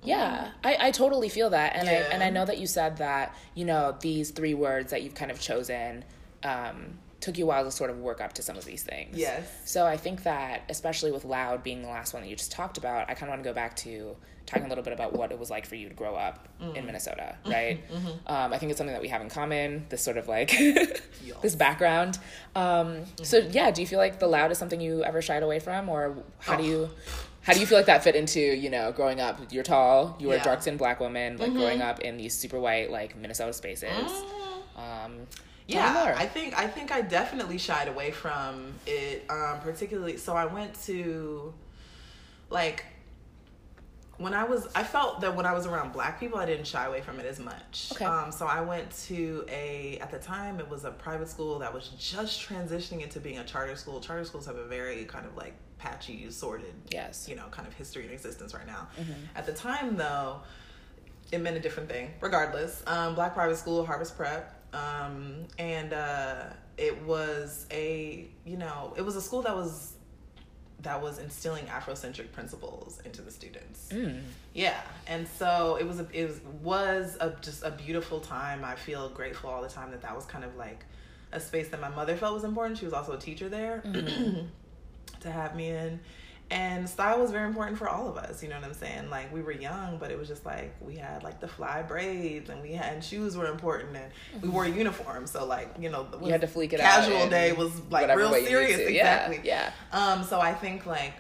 Yeah, 0.05 0.53
I, 0.63 0.77
I 0.81 0.91
totally 0.93 1.29
feel 1.29 1.51
that, 1.51 1.75
and 1.75 1.89
I 1.89 1.93
and 1.95 2.23
I 2.23 2.31
know 2.31 2.45
that 2.45 2.59
you 2.59 2.69
said 2.69 2.99
that 2.99 3.35
you 3.57 3.65
know 3.65 3.97
these 4.01 4.31
three 4.31 4.55
words 4.55 4.93
that 4.93 5.03
you've 5.03 5.17
kind 5.17 5.33
of 5.33 5.41
chosen 5.41 6.05
um, 6.45 6.99
took 7.27 7.37
you 7.39 7.45
a 7.45 7.49
while 7.49 7.65
to 7.65 7.71
sort 7.71 7.91
of 7.91 7.99
work 7.99 8.21
up 8.23 8.33
to 8.35 8.43
some 8.43 8.57
of 8.57 8.65
these 8.65 8.83
things. 8.83 9.17
Yes. 9.19 9.47
So 9.65 9.85
I 9.87 9.97
think 9.99 10.23
that 10.23 10.63
especially 10.71 11.13
with 11.13 11.25
loud 11.25 11.63
being 11.63 11.83
the 11.83 11.89
last 11.89 12.15
one 12.15 12.23
that 12.23 12.29
you 12.29 12.37
just 12.37 12.53
talked 12.53 12.79
about, 12.79 13.11
I 13.11 13.15
kind 13.15 13.25
of 13.25 13.29
want 13.31 13.43
to 13.43 13.49
go 13.51 13.55
back 13.55 13.77
to 13.77 14.17
talking 14.47 14.65
a 14.67 14.69
little 14.69 14.85
bit 14.85 14.93
about 14.93 15.13
what 15.13 15.33
it 15.33 15.39
was 15.41 15.51
like 15.51 15.67
for 15.67 15.75
you 15.75 15.89
to 15.89 15.95
grow 15.95 16.15
up 16.15 16.49
Mm. 16.63 16.77
in 16.77 16.87
Minnesota, 16.87 17.37
right? 17.45 17.87
Mm-hmm. 17.93 18.09
Um, 18.33 18.53
I 18.55 18.57
think 18.59 18.71
it's 18.71 18.79
something 18.79 18.95
that 18.95 19.03
we 19.03 19.09
have 19.09 19.21
in 19.21 19.29
common. 19.29 19.85
This 19.91 20.03
sort 20.03 20.17
of 20.17 20.27
like 20.29 20.51
this 21.43 21.55
background. 21.57 22.19
Um, 22.55 23.05
So 23.23 23.41
Mm-hmm. 23.41 23.51
yeah, 23.51 23.71
do 23.73 23.81
you 23.83 23.87
feel 23.87 23.99
like 23.99 24.21
the 24.21 24.27
loud 24.29 24.51
is 24.53 24.57
something 24.59 24.81
you 24.81 25.03
ever 25.05 25.21
shied 25.21 25.43
away 25.43 25.59
from, 25.59 25.89
or 25.89 26.17
how 26.39 26.57
do 26.57 26.63
Oh. 26.63 26.67
you? 26.67 26.91
How 27.43 27.53
do 27.53 27.61
you 27.61 27.67
feel 27.67 27.79
like 27.79 27.87
that 27.87 28.03
fit 28.03 28.17
into, 28.17 28.41
you 28.41 28.71
know, 28.71 28.91
growing 28.93 29.21
up? 29.21 29.39
You're 29.53 29.63
tall, 29.63 30.17
you 30.19 30.29
were 30.29 30.35
a 30.37 30.41
dark 30.43 30.63
skinned 30.63 30.79
black 30.79 30.99
woman, 31.01 31.37
like 31.37 31.53
growing 31.53 31.81
up 31.83 32.01
in 32.01 32.17
these 32.17 32.37
super 32.37 32.59
white, 32.59 32.91
like 32.91 33.17
Minnesota 33.17 33.53
spaces. 33.53 34.11
Um, 34.77 34.83
tell 34.85 35.09
me 35.09 35.27
Yeah. 35.69 36.15
I 36.17 36.27
think 36.27 36.57
I 36.59 36.67
think 36.67 36.93
I 36.93 37.01
definitely 37.01 37.59
shied 37.59 37.89
away 37.89 38.11
from 38.11 38.73
it. 38.87 39.25
Um, 39.29 39.61
particularly, 39.61 40.17
so 40.17 40.35
I 40.35 40.47
went 40.47 40.81
to 40.85 41.53
like 42.51 42.85
when 44.19 44.33
I 44.33 44.45
was. 44.45 44.67
I 44.75 44.83
felt 44.83 45.21
that 45.21 45.35
when 45.37 45.45
I 45.45 45.53
was 45.53 45.67
around 45.67 45.93
black 45.93 46.19
people, 46.19 46.39
I 46.39 46.47
didn't 46.47 46.67
shy 46.67 46.87
away 46.87 47.01
from 47.03 47.21
it 47.21 47.27
as 47.27 47.39
much. 47.39 47.91
Okay. 47.93 48.05
Um, 48.05 48.33
so 48.33 48.47
I 48.47 48.61
went 48.63 48.91
to 49.07 49.45
a 49.49 49.99
at 50.01 50.11
the 50.11 50.19
time 50.19 50.59
it 50.61 50.69
was 50.71 50.85
a 50.85 50.91
private 50.91 51.29
school 51.29 51.59
that 51.59 51.75
was 51.75 51.89
just 51.99 52.41
transitioning 52.49 53.03
into 53.03 53.21
being 53.21 53.39
a 53.39 53.45
charter 53.45 53.77
school. 53.77 54.01
Charter 54.01 54.25
schools 54.25 54.47
have 54.47 54.57
a 54.57 54.65
very 54.65 55.05
kind 55.05 55.27
of 55.27 55.37
like 55.37 55.55
patchy, 55.79 56.31
sorted, 56.31 56.73
Yes. 56.91 57.27
you 57.29 57.37
know, 57.37 57.45
kind 57.51 57.69
of 57.69 57.75
history 57.75 58.05
and 58.05 58.13
existence 58.13 58.55
right 58.55 58.67
now. 58.67 58.89
Mm-hmm. 58.99 59.13
At 59.35 59.45
the 59.45 59.53
time, 59.53 59.97
though, 59.97 60.41
it 61.31 61.39
meant 61.43 61.57
a 61.57 61.61
different 61.61 61.91
thing. 61.91 62.13
Regardless, 62.23 62.83
um, 62.87 63.15
black 63.15 63.35
private 63.35 63.57
school, 63.59 63.85
Harvest 63.85 64.17
Prep, 64.17 64.56
um, 64.77 65.47
and 65.59 65.93
uh, 65.93 66.45
it 66.77 67.03
was 67.03 67.67
a 67.71 68.29
you 68.45 68.57
know 68.57 68.93
it 68.97 69.03
was 69.03 69.17
a 69.17 69.23
school 69.23 69.43
that 69.43 69.57
was 69.57 69.95
that 70.83 71.03
was 71.03 71.19
instilling 71.19 71.65
Afrocentric 71.67 72.33
principles 72.33 73.01
into 73.05 73.23
the 73.23 73.31
students. 73.31 73.89
Mm. 73.91 74.21
Yeah, 74.55 74.81
and 75.07 75.27
so 75.27 75.77
it 75.81 75.87
was 75.87 76.01
a, 76.01 76.07
it 76.13 76.29
was 76.29 76.41
was 76.63 77.17
a, 77.21 77.35
just 77.41 77.63
a 77.63 77.71
beautiful 77.71 78.21
time. 78.21 78.65
I 78.65 78.77
feel 78.77 79.09
grateful 79.09 79.51
all 79.51 79.63
the 79.63 79.69
time 79.69 79.91
that 79.91 80.03
that 80.03 80.15
was 80.15 80.27
kind 80.27 80.45
of 80.45 80.55
like 80.57 80.85
a 81.33 81.41
space 81.41 81.69
that 81.71 81.81
my 81.81 81.89
mother 81.89 82.17
felt 82.17 82.35
was 82.35 82.45
important. 82.45 82.79
She 82.79 82.85
was 82.85 82.95
also 82.95 83.13
a 83.13 83.19
teacher 83.19 83.49
there 83.49 83.81
to 85.21 85.31
have 85.31 85.57
me 85.57 85.71
in. 85.71 86.01
And 86.49 86.89
style 86.89 87.19
was 87.21 87.33
very 87.33 87.47
important 87.49 87.77
for 87.77 87.89
all 87.89 88.09
of 88.09 88.17
us, 88.17 88.41
you 88.41 88.49
know 88.49 88.55
what 88.55 88.65
I'm 88.65 88.73
saying? 88.75 89.11
Like 89.11 89.33
we 89.35 89.43
were 89.43 89.51
young, 89.51 89.99
but 89.99 90.13
it 90.13 90.19
was 90.19 90.29
just 90.29 90.47
like 90.47 90.77
we 90.81 90.95
had 90.95 91.25
like 91.25 91.41
the 91.41 91.49
fly 91.49 91.83
braids 91.83 92.51
and 92.51 92.63
we 92.63 92.73
had 92.73 92.93
and 92.95 93.03
shoes 93.03 93.37
were 93.37 93.47
important 93.49 93.97
and 93.97 94.43
we 94.43 94.49
wore 94.49 94.65
uniforms. 94.65 95.33
So 95.33 95.45
like, 95.45 95.75
you 95.81 95.91
know, 95.91 96.07
You 96.23 96.31
had 96.31 96.43
to 96.43 96.47
fleek 96.47 96.73
it 96.73 96.79
out 96.79 97.01
casual 97.01 97.23
in 97.23 97.31
day 97.31 97.53
was 97.53 97.73
like 97.91 98.15
real 98.17 98.31
way 98.31 98.39
you 98.39 98.45
need 98.45 98.49
serious. 98.51 98.77
to. 98.77 98.93
Yeah, 98.93 99.27
Exactly. 99.27 99.49
yeah. 99.49 99.73
Um, 99.91 100.23
so 100.23 100.41
I 100.41 100.55
think 100.55 100.87
like 100.87 101.15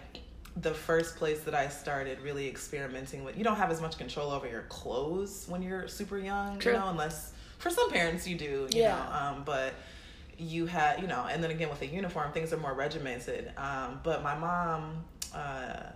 the 0.58 0.72
first 0.72 1.16
place 1.16 1.40
that 1.40 1.56
I 1.56 1.68
started 1.68 2.20
really 2.22 2.46
experimenting 2.48 3.24
with, 3.24 3.36
you 3.36 3.42
don't 3.42 3.56
have 3.56 3.72
as 3.72 3.80
much 3.80 3.98
control 3.98 4.30
over 4.30 4.46
your 4.48 4.62
clothes 4.68 5.46
when 5.48 5.60
you're 5.60 5.88
super 5.88 6.18
young, 6.18 6.60
True. 6.60 6.72
you 6.74 6.78
know, 6.78 6.88
unless 6.88 7.32
for 7.58 7.68
some 7.70 7.90
parents 7.90 8.28
you 8.28 8.36
do, 8.38 8.68
you 8.70 8.82
Yeah. 8.82 8.94
know. 8.94 9.12
Um, 9.38 9.42
but 9.44 9.74
you 10.38 10.66
had, 10.66 11.00
you 11.00 11.08
know, 11.08 11.26
and 11.28 11.42
then 11.42 11.50
again 11.50 11.68
with 11.68 11.82
a 11.82 11.86
uniform, 11.86 12.30
things 12.30 12.52
are 12.52 12.58
more 12.58 12.74
regimented. 12.74 13.50
Um, 13.56 14.00
but 14.04 14.22
my 14.22 14.36
mom 14.38 15.02
uh, 15.34 15.92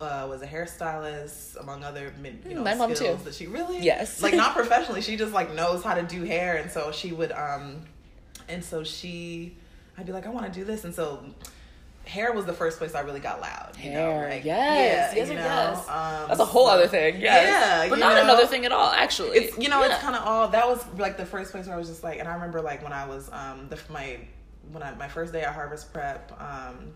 uh, 0.00 0.26
was 0.28 0.40
a 0.42 0.46
hairstylist, 0.46 1.56
among 1.60 1.84
other, 1.84 2.12
you 2.22 2.30
Mm, 2.32 2.54
know, 2.54 2.62
my 2.62 2.74
mom 2.74 2.94
too. 2.94 3.18
that 3.24 3.34
she 3.34 3.46
really, 3.46 3.80
Yes. 3.82 4.22
like 4.22 4.34
not 4.34 4.54
professionally. 4.56 5.02
She 5.02 5.16
just 5.16 5.32
like 5.32 5.54
knows 5.54 5.82
how 5.84 5.94
to 5.94 6.02
do 6.02 6.22
hair, 6.22 6.56
and 6.56 6.70
so 6.70 6.92
she 6.92 7.12
would, 7.12 7.32
um, 7.32 7.82
and 8.48 8.64
so 8.64 8.84
she, 8.84 9.54
I'd 9.98 10.06
be 10.06 10.12
like, 10.12 10.26
I 10.26 10.30
want 10.30 10.46
to 10.46 10.52
do 10.52 10.64
this, 10.64 10.84
and 10.84 10.94
so 10.94 11.24
hair 12.06 12.32
was 12.32 12.46
the 12.46 12.52
first 12.52 12.78
place 12.78 12.94
I 12.94 13.00
really 13.00 13.18
got 13.20 13.40
loud. 13.40 13.72
You 13.82 13.90
know, 13.90 13.98
Hair, 14.12 14.30
like, 14.30 14.44
yes, 14.44 15.12
yeah, 15.12 15.18
yes, 15.18 15.28
you 15.28 15.34
know, 15.34 15.40
yes. 15.42 15.78
um, 15.88 16.28
That's 16.28 16.40
a 16.40 16.44
whole 16.44 16.66
so- 16.66 16.72
other 16.72 16.86
thing. 16.86 17.20
Yes. 17.20 17.48
Yeah, 17.48 17.88
but 17.90 17.98
not 17.98 18.14
know? 18.14 18.22
another 18.22 18.46
thing 18.46 18.64
at 18.64 18.72
all. 18.72 18.90
Actually, 18.92 19.36
It's 19.38 19.58
you 19.58 19.68
know 19.68 19.82
it's 19.82 19.98
kind 19.98 20.14
of 20.16 20.22
all 20.24 20.48
that 20.48 20.66
was 20.68 20.82
like 20.96 21.16
the 21.18 21.26
first 21.26 21.50
place 21.50 21.66
where 21.66 21.74
I 21.74 21.78
was 21.78 21.88
just 21.88 22.02
like, 22.04 22.18
and 22.20 22.28
I 22.28 22.34
remember 22.34 22.62
like 22.62 22.82
when 22.82 22.92
I 22.92 23.06
was 23.06 23.28
um 23.32 23.66
the 23.68 23.78
my 23.90 24.18
when 24.72 24.82
I 24.82 24.94
my 24.94 25.08
first 25.08 25.32
day 25.34 25.42
at 25.42 25.52
Harvest 25.52 25.92
Prep 25.92 26.32
um. 26.40 26.92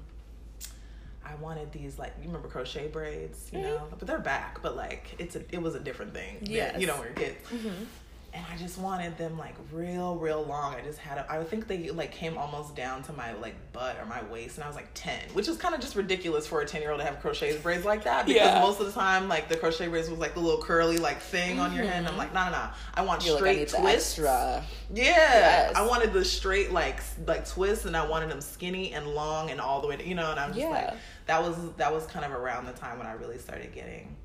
I 1.31 1.41
wanted 1.41 1.73
these 1.73 1.99
like 1.99 2.15
you 2.21 2.27
remember 2.27 2.49
crochet 2.49 2.89
braids, 2.89 3.51
you 3.53 3.59
mm-hmm. 3.59 3.69
know, 3.69 3.87
but 3.99 4.07
they're 4.07 4.19
back. 4.19 4.63
But 4.63 4.77
like 4.77 5.15
it's 5.19 5.37
a 5.37 5.43
it 5.51 5.63
was 5.63 5.75
a 5.75 5.81
different 5.81 6.15
thing. 6.15 6.39
Yeah, 6.43 6.77
you 6.77 6.87
know, 6.87 6.95
when 6.95 7.05
you're 7.05 7.15
kids. 7.15 7.49
Mm-hmm 7.49 7.85
and 8.33 8.45
I 8.53 8.57
just 8.57 8.79
wanted 8.79 9.19
them 9.19 9.37
like 9.37 9.55
real, 9.73 10.17
real 10.17 10.43
long. 10.45 10.75
I 10.75 10.83
just 10.83 10.99
had, 10.99 11.19
a, 11.19 11.31
I 11.31 11.43
think 11.43 11.67
they 11.67 11.91
like 11.91 12.13
came 12.13 12.39
almost 12.39 12.77
down 12.77 13.03
to 13.05 13.13
my 13.13 13.33
like 13.35 13.55
butt 13.73 13.97
or 13.99 14.07
my 14.07 14.23
waist, 14.25 14.57
and 14.57 14.65
I 14.65 14.67
was 14.69 14.77
like 14.77 14.89
ten, 14.95 15.19
which 15.33 15.49
is 15.49 15.57
kind 15.57 15.75
of 15.75 15.81
just 15.81 15.97
ridiculous 15.97 16.47
for 16.47 16.61
a 16.61 16.67
ten 16.67 16.81
year 16.81 16.93
old 16.93 17.01
to 17.01 17.07
have 17.07 17.21
crochet 17.21 17.59
braids 17.59 17.85
like 17.85 18.05
that 18.05 18.27
because 18.27 18.41
yeah. 18.41 18.61
most 18.61 18.81
of 18.81 18.87
the 18.87 18.93
time 18.93 19.29
like 19.29 19.49
the 19.49 19.57
crochet 19.57 19.89
braids 19.89 20.09
was 20.09 20.19
like 20.19 20.35
the 20.35 20.41
little 20.41 20.63
curly 20.63 20.99
like 20.99 21.21
thing 21.21 21.53
mm-hmm. 21.53 21.61
on 21.61 21.75
your 21.75 21.85
head. 21.85 21.99
And 21.99 22.09
I'm 22.09 22.17
like, 22.17 22.33
no, 22.33 22.45
no, 22.45 22.53
no, 22.53 22.69
I 22.95 23.03
want 23.03 23.27
You're 23.27 23.37
straight 23.37 23.73
like, 23.73 23.83
twists. 23.83 24.19
Yeah, 24.19 24.63
yes. 24.93 25.75
I 25.75 25.87
wanted 25.87 26.13
the 26.13 26.25
straight 26.25 26.73
like 26.73 27.01
like 27.27 27.49
twists, 27.49 27.85
and 27.85 27.97
I 27.97 28.07
wanted 28.07 28.31
them 28.31 28.41
skinny 28.41 28.93
and 28.93 29.09
long 29.09 29.51
and 29.51 29.61
all 29.61 29.81
the 29.81 29.89
way, 29.89 29.97
to, 29.97 30.07
you 30.07 30.15
know. 30.15 30.31
And 30.31 30.39
I'm 30.39 30.51
just 30.51 30.61
yeah. 30.61 30.69
like, 30.69 30.95
that 31.27 31.43
was 31.43 31.57
that 31.79 31.93
was 31.93 32.07
kind 32.07 32.25
of 32.25 32.33
around 32.33 32.67
the 32.67 32.73
time 32.73 32.99
when 32.99 33.07
I 33.07 33.13
really 33.13 33.39
started 33.39 33.73
getting 33.73 34.17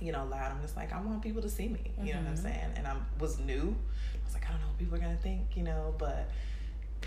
you 0.00 0.12
know, 0.12 0.24
loud. 0.24 0.52
I'm 0.52 0.60
just 0.62 0.76
like, 0.76 0.92
I 0.92 1.00
want 1.00 1.22
people 1.22 1.42
to 1.42 1.48
see 1.48 1.68
me. 1.68 1.80
You 1.84 1.90
mm-hmm. 1.90 2.06
know 2.06 2.12
what 2.12 2.18
I'm 2.18 2.34
mm-hmm. 2.34 2.42
saying? 2.42 2.72
And 2.76 2.86
I 2.86 2.96
was 3.18 3.38
new. 3.38 3.74
I 4.14 4.24
was 4.24 4.34
like, 4.34 4.46
I 4.46 4.52
don't 4.52 4.60
know 4.60 4.66
what 4.68 4.78
people 4.78 4.96
are 4.96 5.00
gonna 5.00 5.16
think, 5.16 5.56
you 5.56 5.62
know, 5.62 5.94
but 5.98 6.30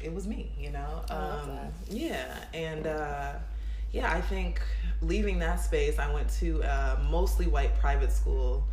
it 0.03 0.13
was 0.13 0.27
me, 0.27 0.51
you 0.57 0.71
know. 0.71 1.03
Um, 1.09 1.59
yeah, 1.89 2.45
and 2.53 2.87
uh, 2.87 3.33
yeah, 3.91 4.11
I 4.11 4.21
think 4.21 4.61
leaving 5.01 5.39
that 5.39 5.59
space, 5.59 5.99
I 5.99 6.11
went 6.11 6.29
to 6.39 6.61
a 6.61 6.99
mostly 7.09 7.47
white 7.47 7.77
private 7.79 8.11
school, 8.11 8.65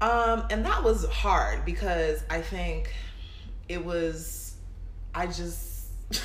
um, 0.00 0.46
and 0.50 0.64
that 0.64 0.82
was 0.82 1.06
hard 1.06 1.64
because 1.64 2.22
I 2.30 2.40
think 2.40 2.92
it 3.68 3.84
was, 3.84 4.54
I 5.14 5.26
just 5.26 5.73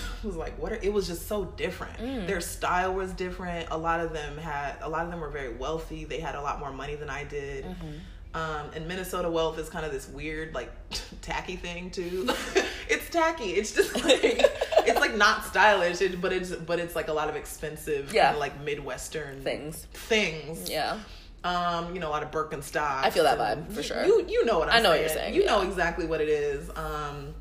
was 0.24 0.36
like, 0.36 0.58
what? 0.60 0.72
Are, 0.72 0.80
it 0.82 0.92
was 0.92 1.08
just 1.08 1.28
so 1.28 1.46
different. 1.46 1.98
Mm. 1.98 2.28
Their 2.28 2.42
style 2.42 2.94
was 2.94 3.14
different. 3.14 3.70
A 3.72 3.78
lot 3.78 4.00
of 4.00 4.14
them 4.14 4.38
had, 4.38 4.76
a 4.82 4.90
lot 4.90 5.06
of 5.06 5.12
them 5.12 5.20
were 5.20 5.30
very 5.30 5.54
wealthy. 5.54 6.06
They 6.06 6.20
had 6.20 6.36
a 6.36 6.42
lot 6.42 6.60
more 6.60 6.72
money 6.72 6.96
than 6.96 7.10
I 7.10 7.24
did. 7.24 7.66
Mm-hmm. 7.66 7.88
Um, 8.36 8.70
and 8.76 8.88
Minnesota 8.88 9.30
wealth 9.30 9.58
is 9.58 9.70
kind 9.70 9.86
of 9.86 9.92
this 9.92 10.08
weird, 10.08 10.54
like, 10.54 10.72
tacky 11.22 11.56
thing 11.56 11.90
too. 11.90 12.30
it's 12.90 13.10
tacky. 13.10 13.52
It's 13.52 13.74
just 13.74 13.96
like 14.04 14.22
it's 14.24 15.00
like 15.00 15.16
not 15.16 15.46
stylish, 15.46 16.00
but 16.22 16.34
it's 16.34 16.52
but 16.52 16.80
it's 16.80 16.96
like 16.96 17.08
a 17.08 17.14
lot 17.14 17.30
of 17.30 17.36
expensive, 17.36 18.14
yeah, 18.14 18.26
kind 18.26 18.36
of 18.36 18.40
like 18.40 18.62
midwestern 18.62 19.42
things. 19.42 19.88
Things, 19.94 20.70
yeah. 20.70 21.00
Um, 21.44 21.94
you 21.94 22.02
know, 22.02 22.10
a 22.10 22.12
lot 22.12 22.24
of 22.24 22.32
Birkenstock. 22.32 23.04
I 23.04 23.10
feel 23.12 23.24
that 23.24 23.38
vibe 23.38 23.72
for 23.72 23.82
sure. 23.82 24.06
You 24.06 24.26
you 24.28 24.46
know 24.46 24.60
what 24.60 24.70
I'm 24.70 24.76
i 24.76 24.80
know 24.80 24.92
saying. 24.92 24.92
what 24.92 25.00
you're 25.00 25.10
saying. 25.10 25.34
You 25.36 25.44
yeah. 25.44 25.48
know 25.48 25.62
exactly 25.62 26.06
what 26.06 26.20
it 26.22 26.30
is. 26.30 26.70
Um, 26.76 27.34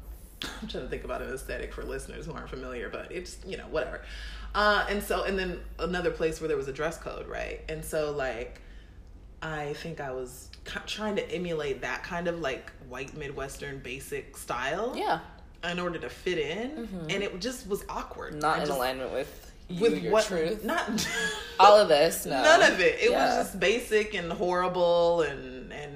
I'm 0.44 0.68
trying 0.68 0.84
to 0.84 0.88
think 0.88 1.04
about 1.04 1.22
an 1.22 1.32
aesthetic 1.32 1.72
for 1.72 1.82
listeners 1.84 2.26
who 2.26 2.32
aren't 2.32 2.48
familiar, 2.48 2.88
but 2.88 3.10
it's 3.10 3.38
you 3.46 3.56
know 3.56 3.66
whatever. 3.70 4.02
Uh, 4.54 4.86
and 4.88 5.02
so 5.02 5.24
and 5.24 5.38
then 5.38 5.60
another 5.78 6.10
place 6.10 6.40
where 6.40 6.48
there 6.48 6.56
was 6.56 6.68
a 6.68 6.72
dress 6.72 6.98
code, 6.98 7.26
right? 7.28 7.60
And 7.68 7.84
so 7.84 8.12
like 8.12 8.60
I 9.42 9.72
think 9.74 10.00
I 10.00 10.10
was 10.10 10.48
trying 10.86 11.16
to 11.16 11.30
emulate 11.30 11.80
that 11.82 12.02
kind 12.02 12.28
of 12.28 12.40
like 12.40 12.72
white 12.88 13.16
midwestern 13.16 13.78
basic 13.78 14.36
style. 14.36 14.94
Yeah. 14.96 15.20
In 15.64 15.80
order 15.80 15.98
to 15.98 16.08
fit 16.08 16.38
in, 16.38 16.70
mm-hmm. 16.70 17.10
and 17.10 17.20
it 17.20 17.40
just 17.40 17.68
was 17.68 17.84
awkward. 17.88 18.40
Not 18.40 18.58
I 18.58 18.60
in 18.60 18.66
just, 18.68 18.78
alignment 18.78 19.12
with 19.12 19.52
you, 19.68 19.80
with 19.80 20.06
what 20.06 20.24
truth. 20.26 20.62
Not 20.64 21.08
all 21.58 21.80
of 21.80 21.88
this. 21.88 22.26
No. 22.26 22.40
None 22.40 22.72
of 22.72 22.78
it. 22.78 23.00
It 23.00 23.10
yeah. 23.10 23.38
was 23.38 23.46
just 23.46 23.58
basic 23.58 24.14
and 24.14 24.32
horrible 24.32 25.22
and 25.22 25.58
and 25.72 25.72
and 25.72 25.87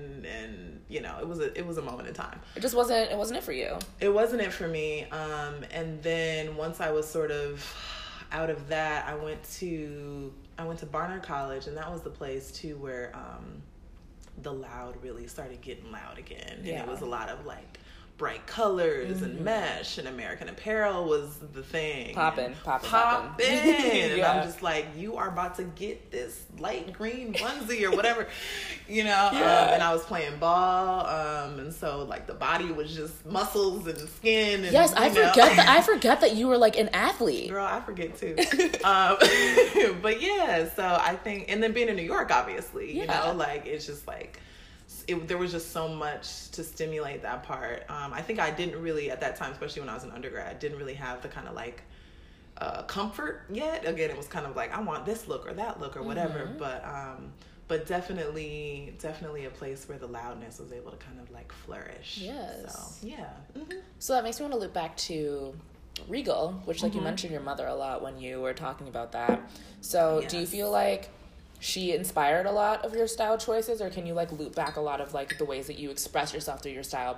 you 0.93 1.01
know 1.01 1.17
it 1.19 1.27
was 1.27 1.41
a 1.41 1.57
it 1.59 1.67
was 1.67 1.79
a 1.79 1.83
moment 1.83 2.07
in 2.07 2.15
time 2.15 2.39
it 2.55 2.61
just 2.61 2.75
wasn't 2.75 3.11
it 3.11 3.17
wasn't 3.17 3.37
it 3.37 3.43
for 3.43 3.53
you 3.53 3.79
it 4.01 4.11
wasn't 4.11 4.41
it 4.41 4.53
for 4.53 4.69
me 4.69 5.05
um 5.05 5.55
and 5.73 6.03
then 6.03 6.55
once 6.57 6.81
i 6.81 6.91
was 6.91 7.09
sort 7.09 7.31
of 7.31 7.65
out 8.31 8.51
of 8.51 8.69
that 8.69 9.09
i 9.09 9.15
went 9.15 9.43
to 9.45 10.33
i 10.59 10.65
went 10.65 10.79
to 10.79 10.87
barnard 10.87 11.23
college 11.23 11.67
and 11.67 11.77
that 11.77 11.91
was 11.91 12.03
the 12.03 12.11
place 12.11 12.51
too 12.53 12.77
where 12.77 13.11
um 13.15 13.63
the 14.43 14.53
loud 14.53 14.95
really 15.03 15.27
started 15.27 15.61
getting 15.63 15.91
loud 15.91 16.19
again 16.19 16.61
yeah. 16.63 16.75
and 16.75 16.89
it 16.89 16.91
was 16.91 17.01
a 17.01 17.07
lot 17.07 17.29
of 17.29 17.47
like 17.47 17.79
bright 18.19 18.47
colors 18.47 19.16
mm-hmm. 19.16 19.25
and 19.25 19.40
mesh 19.40 19.99
and 19.99 20.07
American 20.07 20.49
Apparel 20.49 21.07
was 21.07 21.38
the 21.52 21.62
thing. 21.62 22.14
Popping, 22.14 22.54
popping, 22.62 22.88
popping. 22.88 23.47
and 23.47 24.16
yeah. 24.16 24.33
I'm 24.33 24.45
just 24.45 24.62
like, 24.62 24.87
you 24.97 25.16
are 25.16 25.28
about 25.28 25.57
to 25.57 25.64
get 25.64 26.11
this 26.11 26.45
light 26.59 26.92
green 26.92 27.33
onesie 27.35 27.83
or 27.83 27.90
whatever, 27.97 28.28
you 28.88 29.04
know. 29.04 29.31
Yeah. 29.33 29.38
Um, 29.40 29.69
and 29.75 29.83
I 29.83 29.92
was 29.92 30.04
playing 30.04 30.38
ball, 30.38 31.07
um, 31.07 31.59
and 31.59 31.73
so 31.73 32.04
like 32.04 32.26
the 32.26 32.35
body 32.35 32.71
was 32.71 32.95
just 32.95 33.26
muscles 33.26 33.87
and 33.87 34.09
skin. 34.09 34.64
And, 34.64 34.73
yes, 34.73 34.92
I 34.97 35.09
know. 35.09 35.28
forget 35.28 35.57
that. 35.57 35.69
I 35.69 35.83
forget 35.83 36.21
that 36.21 36.37
you 36.37 36.49
were 36.49 36.59
like 36.59 36.78
an 36.78 36.90
athlete. 36.92 37.50
Girl, 37.50 37.66
I 37.66 37.81
forget 37.81 38.16
too. 38.16 38.37
um, 38.85 39.16
but 40.00 40.23
yeah, 40.23 40.69
so 40.75 40.85
I 41.00 41.16
think, 41.16 41.47
and 41.50 41.62
then 41.62 41.73
being 41.73 41.88
in 41.88 41.97
New 41.97 42.02
York, 42.02 42.31
obviously, 42.31 42.97
yeah. 42.97 43.00
you 43.00 43.07
know, 43.09 43.37
like 43.37 43.66
it's 43.66 43.87
just 43.87 44.07
like 44.07 44.38
it, 45.12 45.28
there 45.28 45.38
was 45.38 45.52
just 45.52 45.73
so 45.73 45.88
much 45.88 46.50
to 46.50 46.64
stimulate 46.64 47.23
that 47.23 47.42
part. 47.42 47.85
Um, 47.88 48.12
I 48.12 48.23
think 48.23 48.38
I 48.38 48.50
didn't 48.50 48.81
really 48.81 49.11
at 49.11 49.21
that 49.21 49.37
time, 49.37 49.52
especially 49.52 49.81
when 49.81 49.88
I 49.88 49.95
was 49.95 50.04
an 50.04 50.11
undergrad, 50.11 50.59
didn't 50.59 50.78
really 50.78 50.95
have 50.95 51.23
the 51.23 51.28
kind 51.28 51.47
of 51.47 51.54
like 51.54 51.83
uh, 52.59 52.83
comfort 52.83 53.42
yet. 53.50 53.87
Again, 53.87 54.11
it 54.11 54.16
was 54.16 54.26
kind 54.26 54.47
of 54.47 54.57
like 54.57 54.76
I 54.76 54.81
want 54.81 55.07
this 55.07 55.28
look 55.28 55.49
or 55.49 55.54
that 55.54 55.81
look 55.81 55.97
or 55.97 56.02
whatever. 56.02 56.40
Mm-hmm. 56.40 56.59
But 56.59 56.85
um, 56.85 57.33
but 57.69 57.87
definitely, 57.87 58.95
definitely 59.00 59.47
a 59.47 59.50
place 59.50 59.88
where 59.88 59.99
the 59.99 60.07
loudness 60.07 60.59
was 60.59 60.73
able 60.73 60.90
to 60.90 60.97
kind 60.99 61.19
of 61.21 61.31
like 61.31 61.52
flourish. 61.52 62.19
Yes. 62.21 62.99
So 63.00 63.07
yeah. 63.07 63.31
Mm-hmm. 63.57 63.78
So 63.99 64.14
that 64.14 64.25
makes 64.25 64.38
me 64.38 64.45
want 64.45 64.54
to 64.54 64.61
loop 64.61 64.75
back 64.75 64.97
to 64.99 65.54
Regal, 66.09 66.61
which 66.64 66.83
like 66.83 66.92
mm-hmm. 66.92 66.99
you 66.99 67.04
mentioned 67.04 67.33
your 67.33 67.42
mother 67.42 67.66
a 67.66 67.75
lot 67.75 68.02
when 68.02 68.19
you 68.19 68.40
were 68.40 68.54
talking 68.54 68.88
about 68.88 69.12
that. 69.12 69.50
So 69.81 70.21
yes. 70.21 70.31
do 70.31 70.38
you 70.38 70.47
feel 70.47 70.71
like 70.71 71.09
she 71.62 71.92
inspired 71.92 72.45
a 72.45 72.50
lot 72.50 72.85
of 72.85 72.92
your 72.92 73.07
style 73.07 73.38
choices 73.38 73.81
or 73.81 73.88
can 73.88 74.04
you 74.04 74.14
like 74.14 74.33
loop 74.33 74.52
back 74.52 74.75
a 74.75 74.81
lot 74.81 75.00
of 75.00 75.14
like 75.14 75.38
the 75.38 75.45
ways 75.45 75.69
that 75.69 75.78
you 75.78 75.90
express 75.90 76.35
yourself 76.35 76.61
through 76.61 76.73
your 76.73 76.83
style 76.83 77.16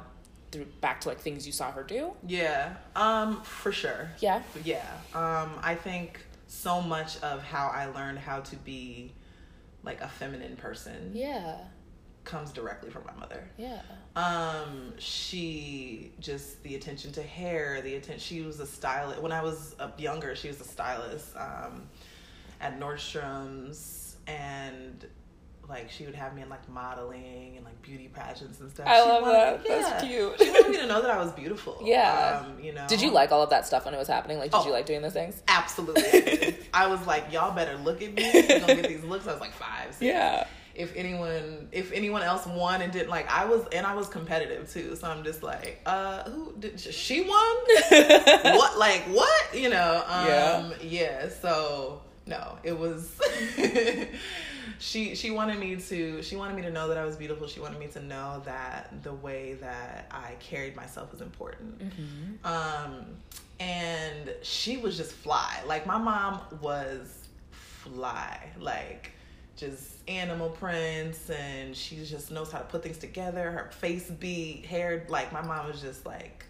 through 0.53 0.67
back 0.83 1.01
to 1.01 1.09
like 1.09 1.19
things 1.19 1.47
you 1.47 1.53
saw 1.53 1.73
her 1.73 1.83
do? 1.83 2.13
Yeah 2.27 2.75
um 2.95 3.41
for 3.41 3.73
sure. 3.73 4.11
Yeah? 4.19 4.43
Yeah 4.63 4.87
um 5.15 5.59
i 5.63 5.75
think 5.75 6.21
so 6.47 6.83
much 6.83 7.19
of 7.23 7.43
how 7.43 7.69
i 7.69 7.87
learned 7.87 8.19
how 8.19 8.41
to 8.41 8.57
be 8.57 9.15
like 9.83 10.03
a 10.03 10.09
feminine 10.09 10.57
person 10.57 11.13
yeah. 11.15 11.57
comes 12.25 12.53
directly 12.53 12.91
from 12.91 13.05
my 13.07 13.15
mother. 13.15 13.49
Yeah. 13.57 13.81
Um 14.15 14.93
she 14.99 16.13
just 16.21 16.63
the 16.65 16.75
attention 16.75 17.13
to 17.13 17.23
hair 17.23 17.81
the 17.81 17.95
attention 17.95 18.21
she 18.21 18.43
was 18.43 18.61
a 18.61 18.67
stylist 18.67 19.23
when 19.23 19.33
i 19.33 19.43
was 19.43 19.75
younger 19.97 20.37
she 20.37 20.49
was 20.49 20.61
a 20.61 20.65
stylist 20.65 21.35
um 21.35 21.89
at 22.61 22.79
nordstrom's 22.79 24.04
and 24.27 25.07
like 25.69 25.91
she 25.91 26.05
would 26.05 26.15
have 26.15 26.35
me 26.35 26.43
in 26.43 26.49
like 26.49 26.69
modeling 26.69 27.55
and 27.57 27.65
like 27.65 27.81
beauty 27.83 28.09
pageants 28.13 28.61
and 28.61 28.71
stuff. 28.71 28.87
I 28.87 29.01
she 29.01 29.09
love 29.09 29.23
wanted, 29.23 29.35
that. 29.35 29.61
Yeah, 29.67 29.79
That's 29.81 30.05
cute. 30.05 30.35
she 30.39 30.51
wanted 30.51 30.71
me 30.71 30.77
to 30.79 30.87
know 30.87 31.03
that 31.03 31.11
I 31.11 31.23
was 31.23 31.33
beautiful. 31.33 31.81
Yeah. 31.85 32.45
Um, 32.45 32.63
you 32.63 32.73
know. 32.73 32.87
Did 32.89 33.03
you 33.03 33.11
like 33.11 33.31
all 33.31 33.43
of 33.43 33.51
that 33.51 33.67
stuff 33.67 33.85
when 33.85 33.95
it 33.95 33.99
was 33.99 34.09
happening? 34.09 34.39
Like, 34.39 34.51
did 34.51 34.61
oh, 34.61 34.67
you 34.67 34.73
like 34.73 34.87
doing 34.87 35.03
those 35.03 35.13
things? 35.13 35.43
Absolutely. 35.49 36.57
I 36.75 36.87
was 36.87 37.07
like, 37.07 37.31
y'all 37.33 37.55
better 37.55 37.77
look 37.79 38.03
at 38.03 38.15
me. 38.15 38.31
You're 38.33 38.61
gonna 38.61 38.77
get 38.77 38.89
these 38.89 39.05
looks. 39.05 39.27
I 39.27 39.33
was 39.33 39.41
like 39.41 39.53
five. 39.53 39.89
Six. 39.91 40.03
Yeah. 40.03 40.47
If 40.75 40.97
anyone, 40.97 41.69
if 41.73 41.93
anyone 41.93 42.23
else 42.23 42.47
won 42.47 42.83
and 42.83 42.93
didn't 42.93 43.11
like, 43.11 43.31
I 43.31 43.45
was, 43.45 43.67
and 43.73 43.87
I 43.87 43.95
was 43.95 44.09
competitive 44.09 44.73
too. 44.73 44.97
So 44.97 45.09
I'm 45.09 45.25
just 45.25 45.43
like, 45.43 45.81
uh, 45.87 46.29
who 46.31 46.55
did 46.59 46.81
she 46.81 47.21
won? 47.21 47.57
what, 48.57 48.79
like 48.79 49.03
what? 49.03 49.55
You 49.55 49.69
know? 49.69 50.05
Um, 50.07 50.27
yeah. 50.27 50.73
Yeah. 50.83 51.29
So 51.29 52.01
no, 52.27 52.59
it 52.63 52.79
was. 52.79 53.21
she 54.79 55.15
she 55.15 55.31
wanted 55.31 55.59
me 55.59 55.77
to 55.77 56.23
she 56.23 56.37
wanted 56.37 56.57
me 56.57 56.63
to 56.63 56.71
know 56.71 56.89
that 56.89 56.97
I 56.97 57.05
was 57.05 57.17
beautiful. 57.17 57.47
She 57.47 57.61
wanted 57.61 57.79
me 57.79 57.87
to 57.89 58.03
know 58.03 58.43
that 58.45 59.03
the 59.03 59.13
way 59.13 59.55
that 59.61 60.07
I 60.11 60.35
carried 60.41 60.75
myself 60.75 61.13
was 61.13 61.21
important. 61.21 61.79
Mm-hmm. 61.79 62.47
Um, 62.47 63.05
and 63.61 64.35
she 64.43 64.79
was 64.79 64.97
just 64.97 65.13
fly. 65.13 65.63
Like 65.67 65.87
my 65.87 65.99
mom 65.99 66.41
was 66.61 67.29
fly. 67.51 68.49
Like 68.59 69.13
just 69.57 69.91
animal 70.09 70.51
prints 70.51 71.31
and 71.31 71.77
she 71.77 72.05
just 72.05 72.31
knows 72.31 72.51
how 72.51 72.59
to 72.59 72.65
put 72.65 72.83
things 72.83 72.99
together. 72.99 73.51
Her 73.51 73.71
face 73.71 74.11
beat, 74.11 74.65
hair 74.67 75.05
like 75.09 75.33
my 75.33 75.43
mom 75.43 75.69
was 75.69 75.81
just 75.81 76.07
like 76.07 76.47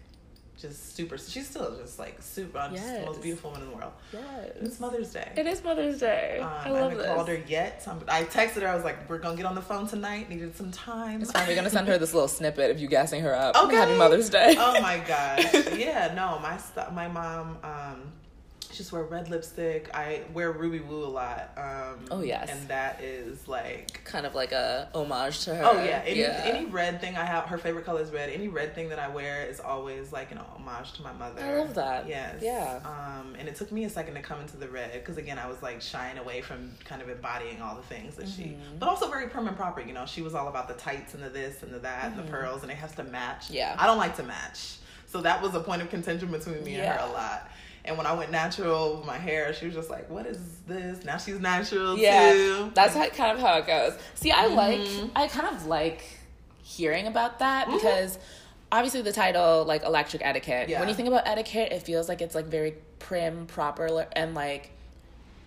just 0.57 0.95
super. 0.95 1.17
She's 1.17 1.47
still 1.47 1.75
just 1.77 1.99
like 1.99 2.21
super, 2.21 2.69
yes. 2.71 2.81
just 2.81 2.99
the 2.99 3.05
most 3.05 3.21
beautiful 3.21 3.51
woman 3.51 3.65
in 3.65 3.71
the 3.71 3.77
world. 3.77 3.91
Yes, 4.13 4.51
it's 4.61 4.79
Mother's 4.79 5.11
Day. 5.11 5.31
It 5.35 5.47
is 5.47 5.63
Mother's 5.63 5.99
Day. 5.99 6.39
Um, 6.41 6.47
I 6.47 6.69
love 6.69 6.91
I 6.91 6.95
haven't 6.95 7.15
called 7.15 7.27
her 7.27 7.41
yet. 7.47 7.83
So 7.83 7.97
I 8.07 8.23
texted 8.23 8.61
her. 8.61 8.67
I 8.67 8.75
was 8.75 8.83
like, 8.83 9.09
"We're 9.09 9.17
gonna 9.19 9.35
get 9.37 9.45
on 9.45 9.55
the 9.55 9.61
phone 9.61 9.87
tonight. 9.87 10.29
Needed 10.29 10.55
some 10.55 10.71
time." 10.71 11.21
It's 11.21 11.31
fine. 11.31 11.47
We're 11.47 11.55
gonna 11.55 11.69
send 11.69 11.87
her 11.87 11.97
this 11.97 12.13
little 12.13 12.27
snippet 12.29 12.71
of 12.71 12.79
you 12.79 12.87
gassing 12.87 13.21
her 13.21 13.35
up. 13.35 13.55
Okay. 13.65 13.75
Happy 13.77 13.97
Mother's 13.97 14.29
Day. 14.29 14.55
oh 14.57 14.79
my 14.81 14.97
gosh. 15.07 15.53
Yeah. 15.75 16.13
No. 16.15 16.39
My 16.39 16.57
st- 16.57 16.93
my 16.93 17.07
mom. 17.07 17.57
Um, 17.63 18.11
just 18.77 18.91
wear 18.91 19.03
red 19.03 19.29
lipstick. 19.29 19.89
I 19.93 20.21
wear 20.33 20.51
Ruby 20.51 20.79
Woo 20.79 21.03
a 21.03 21.07
lot. 21.07 21.51
Um, 21.57 22.05
Oh, 22.11 22.21
yes. 22.21 22.49
and 22.51 22.67
that 22.67 23.01
is 23.01 23.47
like. 23.47 24.03
Kind 24.03 24.25
of 24.25 24.35
like 24.35 24.51
a 24.51 24.89
homage 24.93 25.43
to 25.45 25.55
her. 25.55 25.63
Oh 25.65 25.83
yeah, 25.83 26.01
any, 26.05 26.23
any 26.25 26.65
red 26.65 27.01
thing 27.01 27.15
I 27.17 27.25
have, 27.25 27.45
her 27.45 27.57
favorite 27.57 27.85
color 27.85 28.01
is 28.01 28.11
red. 28.11 28.29
Any 28.29 28.47
red 28.47 28.75
thing 28.75 28.89
that 28.89 28.99
I 28.99 29.07
wear 29.07 29.45
is 29.45 29.59
always 29.59 30.11
like 30.11 30.31
an 30.31 30.37
homage 30.39 30.93
to 30.93 31.01
my 31.01 31.13
mother. 31.13 31.41
I 31.41 31.55
love 31.57 31.73
that. 31.75 32.07
Yes. 32.07 32.35
Yeah. 32.41 32.79
Um, 32.85 33.35
and 33.39 33.47
it 33.47 33.55
took 33.55 33.71
me 33.71 33.85
a 33.85 33.89
second 33.89 34.15
to 34.15 34.21
come 34.21 34.39
into 34.41 34.57
the 34.57 34.67
red 34.67 34.93
because 34.93 35.17
again, 35.17 35.37
I 35.39 35.47
was 35.47 35.61
like 35.61 35.81
shying 35.81 36.17
away 36.17 36.41
from 36.41 36.71
kind 36.85 37.01
of 37.01 37.09
embodying 37.09 37.61
all 37.61 37.75
the 37.75 37.83
things 37.83 38.15
that 38.15 38.27
she, 38.27 38.43
Mm-hmm. 38.45 38.77
but 38.79 38.89
also 38.89 39.09
very 39.09 39.27
prim 39.27 39.47
and 39.47 39.55
proper. 39.57 39.81
You 39.81 39.93
know, 39.93 40.05
she 40.05 40.21
was 40.21 40.35
all 40.35 40.47
about 40.47 40.67
the 40.67 40.73
tights 40.75 41.13
and 41.13 41.23
the 41.23 41.29
this 41.29 41.63
and 41.63 41.73
the 41.73 41.79
that 41.79 42.05
and 42.05 42.17
the 42.17 42.23
pearls, 42.31 42.61
and 42.63 42.71
it 42.71 42.75
has 42.77 42.93
to 42.95 43.03
match. 43.03 43.45
Mm-hmm. 43.45 43.53
Yeah. 43.55 43.75
I 43.79 43.85
don't 43.87 43.97
like 43.97 44.15
to 44.17 44.23
match, 44.23 44.77
so 45.07 45.21
that 45.21 45.41
was 45.41 45.55
a 45.55 45.59
point 45.59 45.81
of 45.81 45.89
contention 45.89 46.29
between 46.31 46.63
me 46.63 46.75
and 46.75 46.87
her 46.99 47.07
a 47.07 47.11
lot. 47.11 47.49
And 47.87 47.97
when 47.97 48.07
I 48.07 48.13
went 48.13 48.31
natural 48.31 48.97
with 48.97 49.05
my 49.05 49.17
hair, 49.17 49.53
she 49.53 49.65
was 49.67 49.75
just 49.75 49.89
like, 49.89 50.09
"What 50.09 50.25
is 50.25 50.39
this?" 50.67 51.03
Now 51.05 51.17
she's 51.17 51.39
natural 51.39 51.97
Yeah, 51.97 52.31
too. 52.31 52.71
that's 52.73 52.93
how, 52.95 53.07
kind 53.09 53.37
of 53.37 53.43
how 53.43 53.57
it 53.59 53.67
goes. 53.67 53.97
See, 54.15 54.31
I 54.31 54.45
Mm-hmm. 54.47 54.55
like, 54.55 55.11
I 55.15 55.27
kind 55.27 55.55
of 55.55 55.65
like 55.67 56.03
hearing 56.63 57.07
about 57.07 57.39
that 57.39 57.69
because 57.71 58.17
obviously 58.71 59.01
the 59.01 59.11
title, 59.13 59.63
like 59.65 59.83
electric 59.83 60.25
etiquette. 60.25 60.69
Yeah. 60.69 60.79
When 60.79 60.89
you 60.89 60.95
think 60.95 61.07
about 61.07 61.27
etiquette, 61.27 61.71
it 61.71 61.83
feels 61.83 62.09
like 62.09 62.21
it's 62.21 62.35
like 62.35 62.45
very 62.47 62.73
prim, 62.99 63.45
proper, 63.47 64.07
and 64.13 64.33
like, 64.33 64.71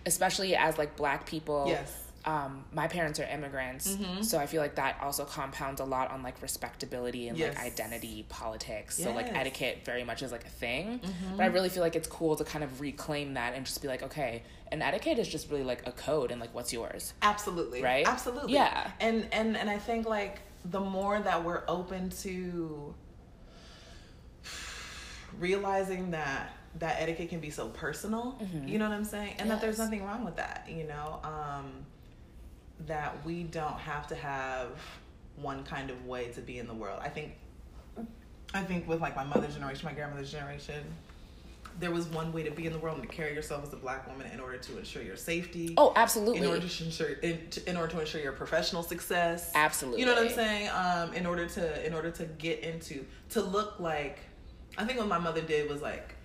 especially 0.05 0.55
as 0.55 0.77
like 0.77 0.95
black 0.95 1.25
people. 1.25 1.65
Yes. 1.67 1.98
Um, 2.25 2.65
my 2.73 2.87
parents 2.87 3.17
are 3.19 3.23
immigrants, 3.23 3.97
so 4.21 4.37
I 4.37 4.45
feel 4.45 4.61
like 4.61 4.75
that 4.75 4.97
also 5.01 5.23
compounds 5.23 5.79
a 5.79 5.85
lot 5.85 6.11
on 6.11 6.21
like 6.21 6.41
respectability 6.41 7.29
and 7.29 7.37
Yes. 7.37 7.55
like 7.55 7.65
identity 7.65 8.25
politics. 8.27 8.97
So 9.01 9.11
like 9.13 9.27
Mm-hmm. 9.27 9.35
etiquette 9.37 9.77
very 9.85 10.03
much 10.03 10.21
is 10.21 10.31
like 10.31 10.45
a 10.45 10.49
thing, 10.49 10.99
but 11.37 11.43
I 11.43 11.45
really 11.47 11.69
feel 11.69 11.81
like 11.81 11.95
it's 11.95 12.07
cool 12.09 12.35
to 12.35 12.43
kind 12.43 12.63
of 12.63 12.81
reclaim 12.81 13.35
that 13.35 13.53
and 13.55 13.65
just 13.65 13.81
be 13.81 13.87
like, 13.87 14.03
okay, 14.03 14.43
an 14.71 14.81
etiquette 14.81 15.17
is 15.17 15.27
just 15.27 15.49
really 15.49 15.63
like 15.63 15.87
a 15.87 15.91
code 15.93 16.31
and 16.31 16.41
like 16.41 16.53
what's 16.53 16.73
yours. 16.73 17.13
Absolutely. 17.21 17.81
Right? 17.81 18.05
Absolutely. 18.07 18.53
Yeah. 18.53 18.91
And 18.99 19.27
and 19.31 19.55
and 19.55 19.69
I 19.69 19.77
think 19.77 20.05
like 20.07 20.41
the 20.65 20.81
more 20.81 21.19
that 21.19 21.43
we're 21.45 21.63
open 21.69 22.09
to 22.23 22.93
realizing 25.37 26.11
that 26.11 26.51
that 26.79 26.97
etiquette 26.99 27.29
can 27.29 27.39
be 27.39 27.49
so 27.49 27.69
personal, 27.69 28.37
you 28.65 28.77
know 28.77 28.87
what 28.89 28.95
I'm 28.95 29.03
saying? 29.05 29.35
And 29.39 29.49
that 29.49 29.61
there's 29.61 29.75
Mm-hmm. 29.75 29.83
Nothing 29.85 30.05
wrong 30.05 30.25
with 30.25 30.35
that, 30.35 30.67
you 30.69 30.83
know? 30.83 31.19
Um 31.23 31.85
that 32.87 33.23
we 33.25 33.43
don't 33.43 33.77
have 33.79 34.07
to 34.07 34.15
have 34.15 34.69
one 35.35 35.63
kind 35.63 35.89
of 35.89 36.05
way 36.05 36.29
to 36.31 36.41
be 36.41 36.59
in 36.59 36.67
the 36.67 36.73
world. 36.73 36.99
I 37.03 37.09
think 37.09 37.33
I 38.53 38.61
think 38.63 38.87
with 38.87 38.99
like 39.01 39.15
my 39.15 39.23
mother's 39.23 39.53
generation, 39.53 39.85
my 39.85 39.93
grandmother's 39.93 40.31
generation, 40.31 40.83
there 41.79 41.91
was 41.91 42.07
one 42.07 42.33
way 42.33 42.43
to 42.43 42.51
be 42.51 42.65
in 42.65 42.73
the 42.73 42.79
world 42.79 42.97
and 42.99 43.09
to 43.09 43.15
carry 43.15 43.33
yourself 43.33 43.63
as 43.65 43.71
a 43.73 43.77
black 43.77 44.07
woman 44.09 44.29
in 44.33 44.39
order 44.39 44.57
to 44.57 44.77
ensure 44.77 45.01
your 45.03 45.15
safety 45.15 45.75
Oh, 45.77 45.93
absolutely. 45.95 46.39
in 46.39 46.47
order 46.47 46.67
to 46.67 46.83
ensure 46.83 47.09
in, 47.09 47.39
in 47.67 47.77
order 47.77 47.91
to 47.93 47.99
ensure 48.01 48.19
your 48.21 48.33
professional 48.33 48.83
success 48.83 49.51
Absolutely. 49.55 50.01
you 50.01 50.05
know 50.05 50.13
what 50.13 50.23
i'm 50.23 50.29
saying 50.29 50.69
um 50.73 51.13
in 51.13 51.25
order 51.25 51.45
to 51.47 51.85
in 51.85 51.93
order 51.93 52.11
to 52.11 52.25
get 52.25 52.59
into 52.61 53.05
to 53.29 53.41
look 53.41 53.79
like 53.79 54.19
i 54.77 54.83
think 54.83 54.99
what 54.99 55.07
my 55.07 55.19
mother 55.19 55.41
did 55.41 55.69
was 55.69 55.81
like 55.81 56.15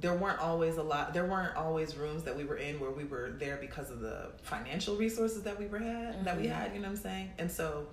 there 0.00 0.14
weren't 0.14 0.38
always 0.40 0.76
a 0.78 0.82
lot 0.82 1.12
there 1.12 1.24
weren't 1.26 1.54
always 1.56 1.96
rooms 1.96 2.22
that 2.24 2.36
we 2.36 2.44
were 2.44 2.56
in 2.56 2.80
where 2.80 2.90
we 2.90 3.04
were 3.04 3.34
there 3.38 3.58
because 3.60 3.90
of 3.90 4.00
the 4.00 4.28
financial 4.42 4.96
resources 4.96 5.42
that 5.42 5.58
we 5.58 5.66
were 5.66 5.78
had 5.78 6.24
that 6.24 6.36
we 6.36 6.44
Mm-hmm. 6.44 6.52
had 6.52 6.72
you 6.74 6.80
know 6.80 6.88
what 6.88 6.96
i'm 6.96 7.02
saying 7.02 7.30
and 7.38 7.50
so 7.50 7.86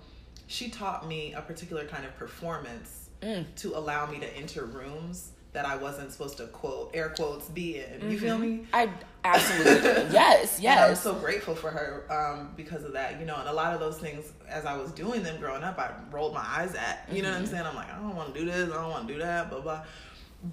she 0.46 0.70
taught 0.70 1.06
me 1.06 1.32
a 1.34 1.42
particular 1.42 1.84
kind 1.84 2.04
of 2.04 2.16
performance 2.16 2.96
Mm. 3.22 3.44
to 3.56 3.76
allow 3.76 4.06
me 4.06 4.18
to 4.18 4.34
enter 4.34 4.64
rooms 4.64 5.32
that 5.52 5.66
i 5.66 5.76
wasn't 5.76 6.10
supposed 6.10 6.38
to 6.38 6.46
quote 6.46 6.90
air 6.94 7.10
quotes 7.10 7.48
be 7.50 7.78
in 7.80 8.10
you 8.10 8.18
feel 8.18 8.38
me 8.38 8.64
I 8.72 8.88
absolutely 9.22 9.82
do. 9.82 10.06
Yes, 10.10 10.56
and 10.58 10.68
I'm 10.68 10.88
yes. 10.90 11.02
so 11.02 11.12
grateful 11.14 11.54
for 11.54 11.70
her 11.70 12.06
um, 12.10 12.52
because 12.56 12.82
of 12.84 12.94
that, 12.94 13.20
you 13.20 13.26
know. 13.26 13.36
And 13.36 13.46
a 13.46 13.52
lot 13.52 13.74
of 13.74 13.80
those 13.80 13.98
things, 13.98 14.32
as 14.48 14.64
I 14.64 14.74
was 14.78 14.90
doing 14.92 15.22
them 15.22 15.38
growing 15.38 15.62
up, 15.62 15.78
I 15.78 15.90
rolled 16.10 16.32
my 16.32 16.40
eyes 16.42 16.74
at. 16.74 17.06
You 17.12 17.20
know 17.20 17.28
what 17.28 17.36
I'm 17.36 17.44
Mm-hmm. 17.44 17.52
saying? 17.52 17.66
I'm 17.66 17.74
like, 17.76 17.92
I 17.92 17.96
don't 17.96 18.16
want 18.16 18.32
to 18.32 18.40
do 18.40 18.46
this. 18.46 18.70
I 18.72 18.76
don't 18.80 18.88
want 18.90 19.06
to 19.08 19.12
do 19.12 19.20
that. 19.20 19.50
Blah 19.50 19.60
blah. 19.60 19.82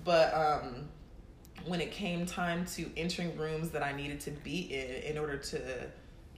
But 0.03 0.33
um, 0.33 0.89
when 1.67 1.81
it 1.81 1.91
came 1.91 2.25
time 2.25 2.65
to 2.75 2.89
entering 2.97 3.37
rooms 3.37 3.69
that 3.71 3.83
I 3.83 3.91
needed 3.91 4.19
to 4.21 4.31
be 4.31 4.73
in 4.73 5.11
in 5.11 5.17
order 5.17 5.37
to, 5.37 5.59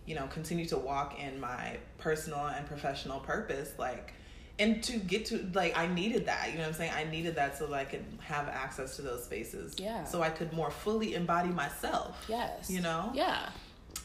you 0.05 0.15
know, 0.15 0.27
continue 0.27 0.65
to 0.67 0.77
walk 0.77 1.19
in 1.19 1.39
my 1.39 1.77
personal 1.97 2.45
and 2.47 2.65
professional 2.65 3.19
purpose, 3.19 3.73
like. 3.77 4.13
And 4.57 4.83
to 4.83 4.97
get 4.97 5.27
to 5.27 5.49
like 5.53 5.77
I 5.77 5.87
needed 5.87 6.25
that, 6.25 6.49
you 6.51 6.55
know 6.55 6.63
what 6.63 6.67
I'm 6.69 6.73
saying? 6.73 6.91
I 6.93 7.05
needed 7.05 7.35
that 7.35 7.57
so 7.57 7.67
that 7.67 7.73
I 7.75 7.85
could 7.85 8.03
have 8.19 8.49
access 8.49 8.97
to 8.97 9.01
those 9.01 9.23
spaces. 9.23 9.75
Yeah. 9.77 10.03
So 10.03 10.21
I 10.21 10.29
could 10.29 10.51
more 10.51 10.69
fully 10.69 11.15
embody 11.15 11.47
myself. 11.47 12.25
yes. 12.27 12.69
You 12.69 12.81
know? 12.81 13.09
Yeah. 13.13 13.47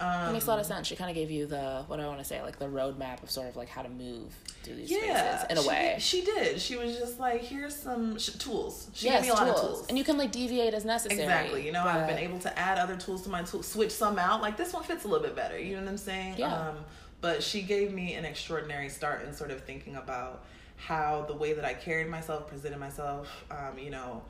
Um, 0.00 0.30
It 0.30 0.32
makes 0.32 0.46
a 0.46 0.50
lot 0.50 0.58
of 0.58 0.66
sense. 0.66 0.86
She 0.86 0.96
kind 0.96 1.10
of 1.10 1.14
gave 1.14 1.30
you 1.30 1.46
the 1.46 1.84
what 1.86 1.96
do 1.96 2.02
I 2.02 2.06
want 2.06 2.18
to 2.18 2.24
say, 2.24 2.42
like 2.42 2.58
the 2.58 2.66
roadmap 2.66 3.22
of 3.22 3.30
sort 3.30 3.48
of 3.48 3.56
like 3.56 3.68
how 3.68 3.82
to 3.82 3.88
move 3.88 4.34
through 4.62 4.76
these 4.76 4.90
yeah, 4.90 5.38
spaces 5.38 5.50
in 5.50 5.58
a 5.58 5.62
she, 5.62 5.68
way. 5.68 5.96
She 6.00 6.20
did. 6.22 6.60
She 6.60 6.76
was 6.76 6.96
just 6.96 7.20
like, 7.20 7.42
here's 7.42 7.76
some 7.76 8.18
sh- 8.18 8.30
tools. 8.30 8.88
She 8.94 9.06
yes, 9.06 9.22
gave 9.22 9.30
me 9.30 9.30
a 9.30 9.34
lot 9.34 9.48
of 9.48 9.60
tools. 9.60 9.86
and 9.88 9.96
you 9.96 10.04
can 10.04 10.16
like 10.18 10.32
deviate 10.32 10.74
as 10.74 10.84
necessary. 10.84 11.22
exactly. 11.22 11.64
You 11.66 11.72
know, 11.72 11.84
I've 11.84 12.08
been 12.08 12.18
able 12.18 12.38
to 12.40 12.58
add 12.58 12.78
other 12.78 12.96
tools 12.96 13.22
to 13.22 13.28
my 13.28 13.42
tool, 13.42 13.62
switch 13.62 13.92
some 13.92 14.18
out. 14.18 14.42
Like 14.42 14.56
this 14.56 14.72
one 14.72 14.82
fits 14.82 15.04
a 15.04 15.08
little 15.08 15.22
bit 15.24 15.36
better. 15.36 15.58
You 15.58 15.76
know 15.76 15.82
what 15.82 15.90
I'm 15.90 15.98
saying? 15.98 16.34
Yeah. 16.38 16.68
Um, 16.70 16.76
but 17.20 17.42
she 17.42 17.62
gave 17.62 17.92
me 17.92 18.14
an 18.14 18.24
extraordinary 18.24 18.88
start 18.88 19.24
in 19.24 19.32
sort 19.32 19.50
of 19.50 19.62
thinking 19.62 19.96
about 19.96 20.44
how 20.76 21.24
the 21.26 21.34
way 21.34 21.52
that 21.54 21.64
I 21.64 21.72
carried 21.72 22.08
myself, 22.08 22.48
presented 22.48 22.78
myself, 22.78 23.44
um, 23.50 23.78
you 23.78 23.90
know, 23.90 24.22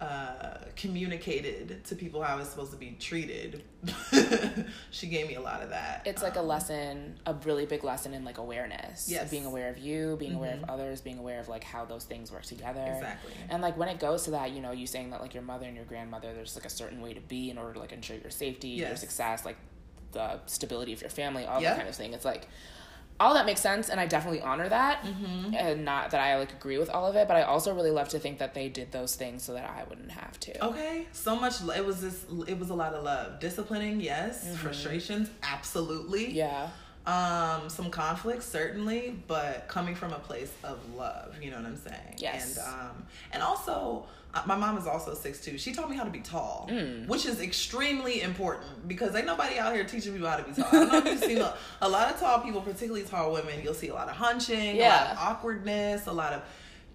uh, 0.00 0.58
communicated 0.76 1.82
to 1.84 1.94
people 1.96 2.22
how 2.22 2.34
I 2.34 2.38
was 2.38 2.48
supposed 2.48 2.70
to 2.72 2.76
be 2.76 2.96
treated. 3.00 3.62
she 4.90 5.06
gave 5.06 5.26
me 5.26 5.34
a 5.36 5.40
lot 5.40 5.62
of 5.62 5.70
that. 5.70 6.02
It's 6.04 6.22
like 6.22 6.36
a 6.36 6.40
Um, 6.40 6.46
lesson, 6.48 7.18
a 7.24 7.32
really 7.32 7.64
big 7.66 7.82
lesson 7.82 8.12
in 8.12 8.24
like 8.24 8.36
awareness. 8.38 9.08
Yes. 9.08 9.30
Being 9.30 9.46
aware 9.46 9.68
of 9.70 9.78
you, 9.78 10.16
being 10.18 10.34
aware 10.34 10.52
of 10.54 10.60
Mhm. 10.60 10.68
others, 10.70 11.00
being 11.00 11.18
aware 11.18 11.40
of 11.40 11.48
like 11.48 11.64
how 11.64 11.84
those 11.86 12.04
things 12.04 12.30
work 12.30 12.44
together. 12.44 12.84
Exactly. 12.84 13.32
And 13.48 13.62
like 13.62 13.76
when 13.78 13.88
it 13.88 13.98
goes 13.98 14.24
to 14.24 14.32
that, 14.32 14.50
you 14.50 14.60
know, 14.60 14.72
you 14.72 14.86
saying 14.86 15.10
that 15.10 15.20
like 15.22 15.32
your 15.32 15.42
mother 15.42 15.64
and 15.66 15.74
your 15.76 15.86
grandmother, 15.86 16.34
there's 16.34 16.56
like 16.56 16.66
a 16.66 16.70
certain 16.70 17.00
way 17.00 17.14
to 17.14 17.20
be 17.22 17.48
in 17.50 17.56
order 17.56 17.72
to 17.72 17.78
like 17.78 17.92
ensure 17.92 18.16
your 18.18 18.30
safety, 18.30 18.68
your 18.68 18.96
success, 18.96 19.44
like 19.46 19.56
the 20.12 20.40
stability 20.46 20.92
of 20.92 21.00
your 21.00 21.10
family, 21.10 21.46
all 21.46 21.60
Yeah. 21.62 21.70
that 21.70 21.76
kind 21.78 21.88
of 21.88 21.94
thing. 21.94 22.12
It's 22.12 22.24
like 22.24 22.48
all 23.18 23.34
that 23.34 23.46
makes 23.46 23.60
sense 23.60 23.88
and 23.88 23.98
I 23.98 24.06
definitely 24.06 24.42
honor 24.42 24.68
that. 24.68 25.02
Mm-hmm. 25.02 25.54
And 25.54 25.84
not 25.84 26.10
that 26.10 26.20
I 26.20 26.38
like 26.38 26.52
agree 26.52 26.78
with 26.78 26.90
all 26.90 27.06
of 27.06 27.16
it, 27.16 27.28
but 27.28 27.36
I 27.36 27.42
also 27.42 27.74
really 27.74 27.90
love 27.90 28.08
to 28.10 28.18
think 28.18 28.38
that 28.38 28.54
they 28.54 28.68
did 28.68 28.92
those 28.92 29.14
things 29.14 29.42
so 29.42 29.54
that 29.54 29.68
I 29.68 29.84
wouldn't 29.88 30.10
have 30.10 30.38
to. 30.40 30.64
Okay, 30.66 31.06
so 31.12 31.36
much. 31.36 31.54
It 31.74 31.84
was 31.84 32.00
this. 32.00 32.24
It 32.46 32.58
was 32.58 32.70
a 32.70 32.74
lot 32.74 32.94
of 32.94 33.04
love, 33.04 33.40
disciplining, 33.40 34.00
yes. 34.00 34.56
Frustrations, 34.58 35.30
absolutely. 35.42 36.26
Mm-hmm. 36.26 36.36
Yeah. 36.36 36.68
Um, 37.06 37.68
some 37.70 37.90
conflicts, 37.90 38.46
certainly, 38.46 39.16
but 39.28 39.68
coming 39.68 39.94
from 39.94 40.12
a 40.12 40.18
place 40.18 40.52
of 40.64 40.78
love. 40.96 41.36
You 41.40 41.52
know 41.52 41.58
what 41.58 41.66
I'm 41.66 41.76
saying? 41.76 42.16
Yes. 42.18 42.58
And 42.58 42.66
um, 42.66 43.06
and 43.32 43.42
also, 43.42 44.06
my 44.46 44.56
mom 44.56 44.76
is 44.76 44.86
also 44.86 45.14
six 45.14 45.40
two. 45.40 45.56
She 45.58 45.72
taught 45.72 45.88
me 45.88 45.96
how 45.96 46.04
to 46.04 46.10
be 46.10 46.20
tall, 46.20 46.68
Mm. 46.70 47.06
which 47.06 47.24
is 47.26 47.40
extremely 47.40 48.22
important 48.22 48.86
because 48.88 49.14
ain't 49.14 49.26
nobody 49.26 49.58
out 49.58 49.74
here 49.74 49.84
teaching 49.84 50.12
people 50.12 50.28
how 50.28 50.36
to 50.36 50.42
be 50.42 50.52
tall. 50.52 50.66
I 50.68 50.72
don't 50.72 50.88
know 50.92 50.98
if 50.98 51.04
you've 51.06 51.20
seen 51.20 51.38
a, 51.38 51.54
a 51.82 51.88
lot 51.88 52.12
of 52.12 52.20
tall 52.20 52.40
people, 52.40 52.60
particularly 52.60 53.02
tall 53.04 53.32
women. 53.32 53.54
You'll 53.62 53.74
see 53.74 53.88
a 53.88 53.94
lot 53.94 54.08
of 54.08 54.16
hunching, 54.16 54.58
a 54.60 54.66
lot 54.72 54.76
Yeah. 54.78 55.12
of 55.12 55.18
awkwardness, 55.18 56.06
a 56.06 56.12
lot 56.12 56.32
of 56.32 56.42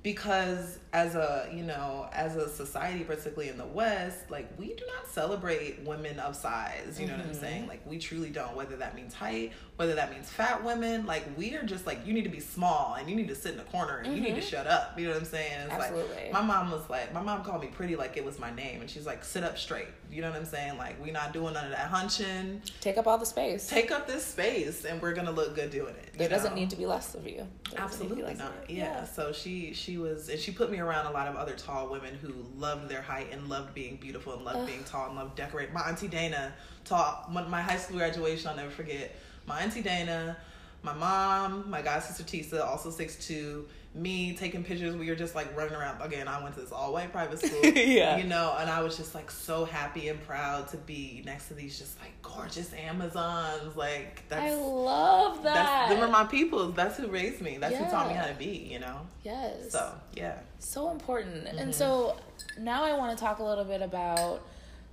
because 0.03 0.79
as 0.93 1.15
a 1.15 1.47
you 1.53 1.63
know 1.63 2.09
as 2.11 2.35
a 2.35 2.49
society 2.49 3.03
particularly 3.03 3.47
in 3.49 3.57
the 3.57 3.65
west 3.65 4.29
like 4.29 4.49
we 4.59 4.67
do 4.73 4.83
not 4.97 5.07
celebrate 5.07 5.79
women 5.85 6.19
of 6.19 6.35
size 6.35 6.99
you 6.99 7.05
know 7.07 7.13
what 7.13 7.21
i'm 7.21 7.31
Mm-hmm. 7.31 7.39
saying 7.39 7.67
like 7.67 7.79
we 7.85 7.97
truly 7.97 8.29
don't 8.29 8.55
whether 8.55 8.75
that 8.75 8.93
means 8.95 9.13
height 9.13 9.53
whether 9.77 9.95
that 9.95 10.11
means 10.11 10.29
fat 10.29 10.63
women 10.65 11.05
like 11.05 11.23
we 11.37 11.55
are 11.55 11.63
just 11.63 11.85
like 11.85 12.05
you 12.05 12.13
need 12.13 12.23
to 12.25 12.29
be 12.29 12.39
small 12.41 12.95
and 12.99 13.09
you 13.09 13.15
need 13.15 13.27
to 13.29 13.35
sit 13.35 13.51
in 13.53 13.57
the 13.57 13.63
corner 13.65 13.99
and 13.99 14.13
you 14.13 14.21
need 14.21 14.35
to 14.35 14.41
shut 14.41 14.67
up 14.67 14.99
you 14.99 15.05
know 15.05 15.11
what 15.13 15.19
i'm 15.19 15.25
saying 15.25 15.51
it's 15.53 15.71
Mm-hmm. 15.71 15.81
Absolutely. 15.81 16.15
like 16.25 16.33
my 16.33 16.41
mom 16.41 16.71
was 16.71 16.89
like 16.89 17.13
my 17.13 17.21
mom 17.21 17.43
called 17.43 17.61
me 17.61 17.67
pretty 17.67 17.95
like 17.95 18.17
it 18.17 18.25
was 18.25 18.37
my 18.39 18.53
name 18.53 18.81
and 18.81 18.89
she's 18.89 19.05
like 19.05 19.23
sit 19.23 19.43
up 19.43 19.57
straight 19.57 19.87
you 20.11 20.21
know 20.21 20.29
what 20.29 20.37
i'm 20.39 20.45
saying 20.45 20.77
like 20.77 21.01
we 21.01 21.11
not 21.11 21.31
doing 21.31 21.53
none 21.53 21.63
of 21.65 21.71
that 21.71 21.87
hunching 21.87 22.61
Take 22.81 22.97
up 22.97 23.07
all 23.07 23.17
the 23.17 23.25
space. 23.25 23.69
take 23.69 23.91
up 23.91 24.07
this 24.07 24.25
space 24.25 24.83
and 24.83 25.01
we're 25.01 25.13
gonna 25.13 25.31
look 25.31 25.55
good 25.55 25.69
doing 25.71 25.93
it 25.95 26.09
there 26.17 26.27
doesn't 26.27 26.51
know? 26.51 26.59
need 26.59 26.69
to 26.71 26.75
be 26.75 26.85
less 26.85 27.15
of 27.15 27.25
you. 27.25 27.47
There 27.71 27.79
doesn't 27.79 28.09
need 28.09 28.09
to 28.09 28.15
be 28.17 28.21
Absolutely 28.21 28.33
not. 28.35 28.69
you. 28.69 28.77
Yeah. 28.77 29.05
So 29.05 29.31
she 29.31 29.73
she 29.73 29.90
was 29.97 30.29
and 30.29 30.39
she 30.39 30.51
put 30.51 30.71
me 30.71 30.79
around 30.79 31.05
a 31.05 31.11
lot 31.11 31.27
of 31.27 31.35
other 31.35 31.53
tall 31.53 31.89
women 31.89 32.15
who 32.15 32.33
loved 32.57 32.89
their 32.89 33.01
height 33.01 33.27
and 33.31 33.49
loved 33.49 33.73
being 33.73 33.97
beautiful 33.97 34.33
and 34.33 34.43
loved 34.43 34.67
being 34.67 34.83
tall 34.83 35.07
and 35.07 35.15
loved 35.15 35.35
decorate. 35.35 35.73
My 35.73 35.81
auntie 35.81 36.07
Dana 36.07 36.53
taught 36.85 37.31
my, 37.31 37.47
my 37.47 37.61
high 37.61 37.77
school 37.77 37.97
graduation. 37.97 38.49
I'll 38.49 38.55
never 38.55 38.71
forget. 38.71 39.15
My 39.45 39.61
auntie 39.61 39.81
Dana, 39.81 40.37
my 40.83 40.93
mom, 40.93 41.69
my 41.69 41.81
god 41.81 42.03
sister 42.03 42.23
Tisa, 42.23 42.65
also 42.65 42.89
six 42.89 43.25
two. 43.25 43.67
Me 43.93 44.33
taking 44.33 44.63
pictures. 44.63 44.95
We 44.95 45.09
were 45.09 45.15
just 45.15 45.35
like 45.35 45.55
running 45.55 45.73
around. 45.73 46.01
Again, 46.01 46.27
I 46.27 46.41
went 46.41 46.55
to 46.55 46.61
this 46.61 46.71
all 46.71 46.93
white 46.93 47.11
private 47.11 47.39
school. 47.45 47.65
Yeah. 47.65 48.17
You 48.17 48.23
know, 48.23 48.55
and 48.57 48.69
I 48.69 48.81
was 48.81 48.95
just 48.95 49.13
like 49.13 49.29
so 49.29 49.65
happy 49.65 50.07
and 50.07 50.21
proud 50.25 50.69
to 50.69 50.77
be 50.77 51.21
next 51.25 51.49
to 51.49 51.53
these 51.53 51.77
just 51.77 51.99
like 51.99 52.13
gorgeous 52.21 52.73
Amazons. 52.73 53.75
Like 53.75 54.23
that's 54.29 54.53
I 54.53 54.55
love 54.55 55.43
that. 55.43 55.53
that's 55.53 55.93
them 55.93 56.03
are 56.03 56.11
my 56.11 56.23
people. 56.23 56.71
That's 56.71 56.97
who 56.97 57.07
raised 57.07 57.41
me. 57.41 57.57
That's 57.57 57.75
who 57.75 57.85
taught 57.85 58.07
me 58.07 58.13
how 58.13 58.27
to 58.27 58.35
be. 58.35 58.69
You 58.71 58.79
know. 58.79 59.01
yes. 59.23 59.71
So 59.71 59.93
yeah. 60.13 60.39
so 60.59 60.91
important. 60.91 61.45
Mm-hmm. 61.45 61.57
And 61.57 61.75
so 61.75 62.17
now 62.57 62.83
I 62.83 62.97
want 62.97 63.17
to 63.17 63.21
talk 63.21 63.39
a 63.39 63.43
little 63.43 63.65
bit 63.65 63.81
about 63.81 64.41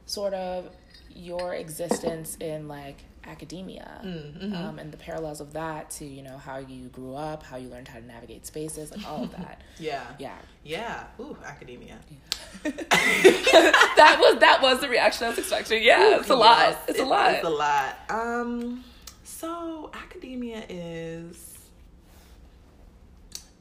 sort 0.07 0.35
of 0.35 0.71
your 1.19 1.53
existence 1.55 2.37
in 2.41 2.69
like 2.69 3.05
academia 3.27 4.01
Mm-hmm. 4.05 4.55
um, 4.55 4.79
and 4.79 4.91
the 4.91 4.97
parallels 4.97 5.41
of 5.41 5.53
that 5.53 5.91
to 5.91 6.05
you 6.07 6.23
know 6.23 6.39
how 6.39 6.59
you 6.59 6.87
grew 6.89 7.15
up 7.15 7.43
how 7.43 7.57
you 7.59 7.69
learned 7.69 7.89
how 7.89 7.99
to 7.99 8.07
navigate 8.07 8.47
spaces 8.47 8.91
like 8.91 9.07
all 9.07 9.25
of 9.25 9.33
that 9.33 9.61
Yeah. 9.79 10.03
yeah 10.19 10.39
Yeah. 10.65 11.05
Ooh, 11.21 11.37
academia. 11.45 11.99
that 12.63 14.17
was 14.21 14.41
that 14.41 14.61
was 14.63 14.81
the 14.81 14.89
reaction 14.89 15.27
i 15.27 15.31
was 15.31 15.39
expecting 15.39 15.83
yeah 15.83 16.19
it's 16.19 16.31
a 16.31 16.35
lot 16.37 16.79
it's 16.89 16.99
a 17.01 17.05
lot 17.05 17.35
it's 17.35 17.45
a 17.47 17.51
lot. 17.51 17.97
Um, 18.09 18.85
so 19.25 19.91
academia 19.95 20.65
is 20.69 21.57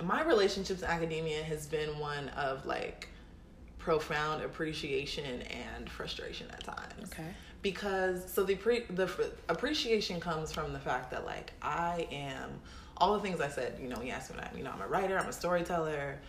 my 0.04 0.24
relationship 0.24 0.80
to 0.80 0.90
academia 0.90 1.44
has 1.44 1.66
been 1.68 1.98
one 2.00 2.30
of 2.30 2.66
like 2.66 3.08
profound 3.80 4.44
appreciation 4.44 5.42
and 5.42 5.90
frustration 5.90 6.48
at 6.52 6.64
times. 6.64 7.12
okay 7.12 7.34
Because 7.62 8.32
so 8.32 8.44
the 8.44 8.56
pre, 8.56 8.82
the 8.90 9.32
appreciation 9.50 10.20
comes 10.20 10.52
from 10.52 10.74
the 10.74 10.80
fact 10.80 11.12
that 11.12 11.26
like 11.26 11.54
I 11.62 12.08
am 12.12 12.60
all 12.98 13.14
the 13.14 13.20
things 13.20 13.42
I 13.42 13.50
said. 13.50 13.80
You 13.82 13.90
know, 13.90 14.00
me 14.00 14.10
what 14.12 14.44
I 14.44 14.50
you 14.56 14.64
know 14.64 14.72
I'm 14.72 14.82
a 14.82 14.88
writer, 14.88 15.18
I'm 15.18 15.28
a 15.28 15.34
storyteller. 15.34 16.20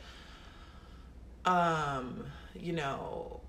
Um, 1.45 2.25
you 2.55 2.73
know, 2.73 3.41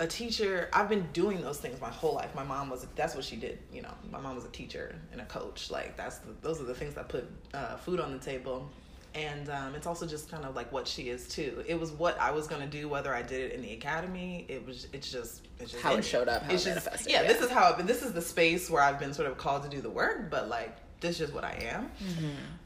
a 0.00 0.06
teacher. 0.06 0.68
I've 0.72 0.88
been 0.88 1.08
doing 1.12 1.40
those 1.42 1.58
things 1.58 1.80
my 1.80 1.90
whole 1.90 2.14
life. 2.14 2.34
My 2.34 2.44
mom 2.44 2.70
was 2.70 2.86
that's 2.96 3.14
what 3.14 3.24
she 3.24 3.36
did. 3.36 3.58
You 3.72 3.82
know, 3.82 3.94
my 4.10 4.18
mom 4.18 4.34
was 4.34 4.44
a 4.44 4.50
teacher 4.50 4.96
and 5.12 5.20
a 5.20 5.26
coach. 5.26 5.70
Like 5.70 5.96
that's 5.96 6.18
the, 6.18 6.32
those 6.42 6.60
are 6.60 6.64
the 6.64 6.74
things 6.74 6.94
that 6.94 7.08
put 7.08 7.30
uh, 7.54 7.76
food 7.76 8.00
on 8.00 8.12
the 8.12 8.18
table. 8.18 8.70
And 9.14 9.50
um, 9.50 9.74
it's 9.74 9.86
also 9.86 10.06
just 10.06 10.30
kind 10.30 10.44
of 10.44 10.54
like 10.54 10.70
what 10.72 10.86
she 10.86 11.08
is 11.08 11.28
too. 11.28 11.64
It 11.66 11.78
was 11.78 11.90
what 11.90 12.18
I 12.20 12.30
was 12.30 12.46
gonna 12.46 12.66
do, 12.66 12.88
whether 12.88 13.14
I 13.14 13.22
did 13.22 13.50
it 13.50 13.54
in 13.54 13.62
the 13.62 13.72
academy. 13.72 14.46
It 14.48 14.64
was. 14.66 14.86
It's 14.92 15.10
just. 15.10 15.48
It's 15.58 15.72
just 15.72 15.82
How 15.82 15.92
it 15.92 15.96
in 15.96 16.02
showed 16.02 16.28
up, 16.28 16.42
how 16.44 16.52
it's 16.52 16.64
it 16.64 16.74
just, 16.74 17.08
Yeah, 17.08 17.22
yeah. 17.22 17.28
this 17.28 17.40
is 17.42 17.50
how. 17.50 17.64
I've 17.70 17.76
been, 17.76 17.86
this 17.86 18.02
is 18.02 18.12
the 18.12 18.22
space 18.22 18.70
where 18.70 18.82
I've 18.82 18.98
been 18.98 19.12
sort 19.12 19.28
of 19.28 19.36
called 19.36 19.64
to 19.64 19.68
do 19.68 19.80
the 19.80 19.90
work. 19.90 20.30
But 20.30 20.48
like, 20.48 20.76
this 21.00 21.12
is 21.12 21.18
just 21.18 21.34
what 21.34 21.44
I 21.44 21.54
am. 21.72 21.90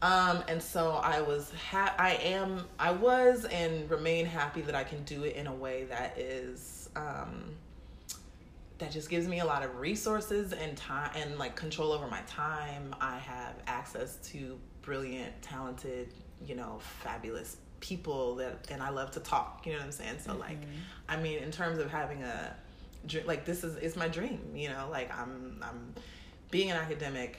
Um, 0.02 0.44
and 0.48 0.62
so 0.62 0.92
I 0.92 1.20
was, 1.20 1.50
ha- 1.70 1.94
I 1.98 2.14
am, 2.16 2.66
I 2.78 2.90
was, 2.92 3.44
and 3.46 3.88
remain 3.90 4.26
happy 4.26 4.61
that 4.62 4.74
I 4.74 4.85
can 4.85 5.02
do 5.04 5.24
it 5.24 5.37
in 5.37 5.46
a 5.46 5.54
way 5.54 5.85
that 5.85 6.18
is, 6.18 6.88
um, 6.96 7.54
that 8.78 8.90
just 8.90 9.09
gives 9.09 9.28
me 9.28 9.38
a 9.40 9.44
lot 9.44 9.62
of 9.62 9.76
resources 9.78 10.52
and 10.52 10.76
time 10.76 11.11
and 11.14 11.38
like 11.38 11.54
control 11.57 11.92
over 11.92 12.07
my 12.09 12.20
time. 12.26 12.94
I 13.00 13.18
have 13.18 13.54
access 13.66 14.16
to 14.33 14.59
brilliant, 14.83 15.40
talented, 15.40 16.12
you 16.46 16.54
know, 16.54 16.80
fabulous 17.02 17.57
people 17.80 18.37
that, 18.37 18.68
and 18.70 18.83
I 18.83 18.90
love 18.90 19.11
to 19.12 19.20
talk. 19.20 19.62
You 19.66 19.72
know 19.72 19.78
what 19.78 19.87
I'm 19.87 19.92
saying? 19.92 20.16
So 20.24 20.35
like, 20.35 20.61
mm-hmm. 20.61 20.78
I 21.09 21.16
mean, 21.16 21.38
in 21.38 21.50
terms 21.50 21.78
of 21.78 21.90
having 21.90 22.22
a, 22.22 22.54
like 23.26 23.44
this 23.44 23.64
is 23.64 23.76
is 23.76 23.96
my 23.96 24.09
dream. 24.09 24.40
You 24.54 24.70
know, 24.70 24.88
like 24.90 25.16
I'm 25.16 25.62
I'm 25.62 25.94
being 26.50 26.70
an 26.70 26.76
academic 26.76 27.38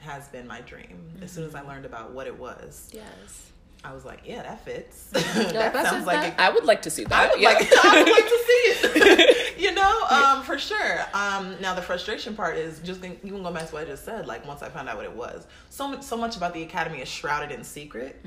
has 0.00 0.28
been 0.28 0.46
my 0.46 0.60
dream. 0.62 1.12
As 1.22 1.30
soon 1.30 1.44
as 1.44 1.54
I 1.54 1.60
mm-hmm. 1.60 1.68
learned 1.68 1.86
about 1.86 2.12
what 2.12 2.26
it 2.26 2.38
was, 2.38 2.90
yes 2.92 3.51
I 3.84 3.92
was 3.92 4.04
like, 4.04 4.20
yeah, 4.24 4.42
that 4.42 4.64
fits. 4.64 5.10
Yeah, 5.14 5.20
that 5.52 5.72
that's 5.72 5.90
sounds 5.90 6.04
that, 6.06 6.22
like 6.22 6.32
a 6.34 6.40
I 6.40 6.50
would 6.50 6.64
like 6.64 6.82
to 6.82 6.90
see 6.90 7.04
that. 7.04 7.12
I 7.12 7.30
would 7.30 7.40
yeah. 7.40 7.48
like 7.48 7.68
I 7.84 8.02
would 8.02 8.12
like 8.12 8.24
to 8.24 8.38
see 8.46 8.52
it. 8.52 9.52
you 9.58 9.74
know, 9.74 10.04
um, 10.08 10.42
for 10.44 10.58
sure. 10.58 11.00
Um, 11.14 11.56
now 11.60 11.74
the 11.74 11.82
frustration 11.82 12.36
part 12.36 12.56
is 12.56 12.78
just 12.80 13.00
think- 13.00 13.20
you 13.24 13.32
can 13.32 13.42
go 13.42 13.52
back 13.52 13.66
to 13.68 13.74
what 13.74 13.82
I 13.82 13.86
just 13.86 14.04
said. 14.04 14.26
Like 14.26 14.46
once 14.46 14.62
I 14.62 14.68
found 14.68 14.88
out 14.88 14.96
what 14.96 15.04
it 15.04 15.14
was, 15.14 15.46
so 15.70 15.88
much, 15.88 16.02
so 16.02 16.16
much 16.16 16.36
about 16.36 16.54
the 16.54 16.62
academy 16.62 17.00
is 17.00 17.08
shrouded 17.08 17.50
in 17.50 17.64
secret. 17.64 18.24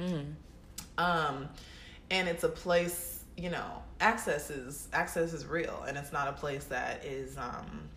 Um, 0.97 1.49
and 2.11 2.27
it's 2.27 2.43
a 2.43 2.49
place, 2.49 3.23
you 3.37 3.49
know, 3.49 3.83
access 3.99 4.49
is 4.49 4.87
access 4.93 5.33
is 5.33 5.45
real, 5.45 5.83
and 5.87 5.97
it's 5.97 6.11
not 6.11 6.27
a 6.27 6.33
place 6.33 6.65
that 6.65 7.05
is. 7.05 7.37
Um, 7.37 7.89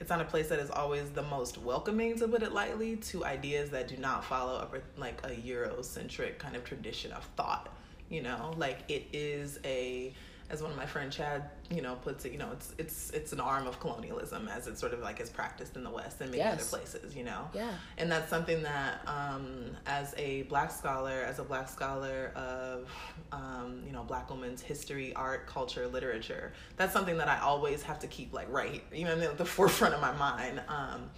it's 0.00 0.08
not 0.08 0.20
a 0.20 0.24
place 0.24 0.48
that 0.48 0.58
is 0.58 0.70
always 0.70 1.10
the 1.10 1.22
most 1.22 1.58
welcoming, 1.58 2.18
to 2.18 2.26
put 2.26 2.42
it 2.42 2.52
lightly, 2.52 2.96
to 2.96 3.24
ideas 3.24 3.68
that 3.70 3.86
do 3.86 3.98
not 3.98 4.24
follow 4.24 4.66
a, 4.72 5.00
like 5.00 5.20
a 5.24 5.28
Eurocentric 5.28 6.38
kind 6.38 6.56
of 6.56 6.64
tradition 6.64 7.12
of 7.12 7.22
thought. 7.36 7.68
You 8.08 8.22
know, 8.22 8.54
like 8.56 8.78
it 8.88 9.04
is 9.12 9.60
a, 9.64 10.14
as 10.50 10.62
one 10.62 10.70
of 10.72 10.76
my 10.76 10.86
friend 10.86 11.12
Chad, 11.12 11.44
you 11.70 11.80
know, 11.80 11.94
puts 11.94 12.24
it. 12.24 12.32
You 12.32 12.38
know, 12.38 12.48
it's 12.52 12.74
it's 12.76 13.10
it's 13.10 13.32
an 13.32 13.40
arm 13.40 13.66
of 13.66 13.78
colonialism 13.80 14.48
as 14.48 14.66
it 14.66 14.78
sort 14.78 14.92
of 14.92 15.00
like 15.00 15.20
is 15.20 15.30
practiced 15.30 15.76
in 15.76 15.84
the 15.84 15.90
West 15.90 16.20
and 16.20 16.30
many 16.30 16.42
Yes. 16.42 16.54
other 16.60 16.78
places. 16.78 17.14
You 17.14 17.24
know, 17.24 17.48
Yeah. 17.54 17.70
and 17.98 18.10
that's 18.10 18.28
something 18.28 18.62
that 18.64 19.00
um, 19.06 19.76
as 19.86 20.14
a 20.18 20.42
black 20.42 20.70
scholar 20.72 21.20
as 21.22 21.38
a 21.38 21.44
black 21.44 21.68
scholar 21.68 22.32
of 22.34 22.88
um, 23.32 23.82
you 23.86 23.92
know 23.92 24.02
black 24.02 24.28
women's 24.30 24.60
history 24.60 25.14
art 25.14 25.46
culture 25.46 25.86
literature 25.86 26.52
that's 26.76 26.92
something 26.92 27.16
that 27.16 27.28
i 27.28 27.38
always 27.40 27.82
have 27.82 27.98
to 28.00 28.06
keep 28.08 28.32
like 28.32 28.50
right 28.50 28.82
you 28.92 29.04
know 29.04 29.16
at 29.20 29.38
the 29.38 29.44
forefront 29.56 29.94
of 29.94 30.00
my 30.00 30.12
mind 30.12 30.60
um, 30.68 31.08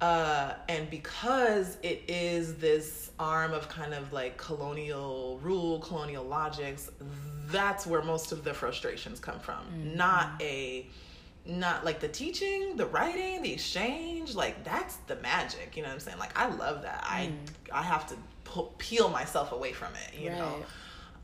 uh, 0.00 0.54
and 0.68 0.88
because 0.90 1.76
it 1.82 2.02
is 2.08 2.56
this 2.56 3.10
arm 3.18 3.52
of 3.52 3.68
kind 3.68 3.92
of 3.92 4.12
like 4.12 4.36
colonial 4.36 5.38
rule 5.42 5.78
colonial 5.80 6.24
logics 6.24 6.90
that's 7.48 7.86
where 7.86 8.02
most 8.02 8.32
of 8.32 8.44
the 8.44 8.54
frustrations 8.54 9.20
come 9.20 9.38
from 9.40 9.64
not 9.94 10.30
a 10.40 10.86
not 11.46 11.84
like 11.84 12.00
the 12.00 12.08
teaching, 12.08 12.76
the 12.76 12.86
writing, 12.86 13.42
the 13.42 13.52
exchange, 13.52 14.34
like 14.34 14.62
that's 14.64 14.96
the 15.06 15.16
magic. 15.16 15.76
You 15.76 15.82
know 15.82 15.88
what 15.88 15.94
I'm 15.94 16.00
saying? 16.00 16.18
Like 16.18 16.38
I 16.38 16.48
love 16.54 16.82
that. 16.82 17.02
I 17.02 17.32
I 17.72 17.82
have 17.82 18.06
to 18.08 18.16
peel 18.78 19.08
myself 19.08 19.52
away 19.52 19.72
from 19.72 19.92
it. 19.94 20.20
You 20.20 20.30
know, 20.30 20.64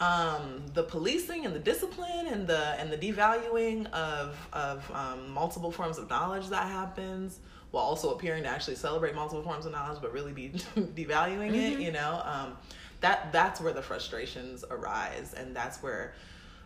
um, 0.01 0.63
the 0.75 0.83
policing 0.83 1.45
and 1.45 1.55
the 1.55 1.61
discipline 1.61 2.27
and 2.29 2.47
the 2.47 2.75
and 2.79 2.91
the 2.91 2.99
devaluing 2.99 3.91
of 3.93 4.37
of 4.53 4.91
um, 4.93 5.31
multiple 5.31 5.71
forms 5.71 5.99
of 5.99 6.09
knowledge 6.09 6.49
that 6.49 6.67
happens 6.67 7.41
while 7.71 7.85
also 7.85 8.15
appearing 8.15 8.45
to 8.45 8.49
actually 8.49 8.77
celebrate 8.77 9.15
multiple 9.15 9.43
forms 9.43 9.67
of 9.67 9.73
knowledge, 9.73 9.99
but 10.01 10.13
really 10.13 10.33
be 10.33 10.49
devaluing 10.77 11.55
it. 11.55 11.81
You 11.81 11.93
know, 11.93 12.23
um, 12.25 12.57
that 13.01 13.33
that's 13.33 13.61
where 13.61 13.73
the 13.73 13.83
frustrations 13.83 14.65
arise, 14.71 15.35
and 15.35 15.55
that's 15.55 15.83
where. 15.83 16.15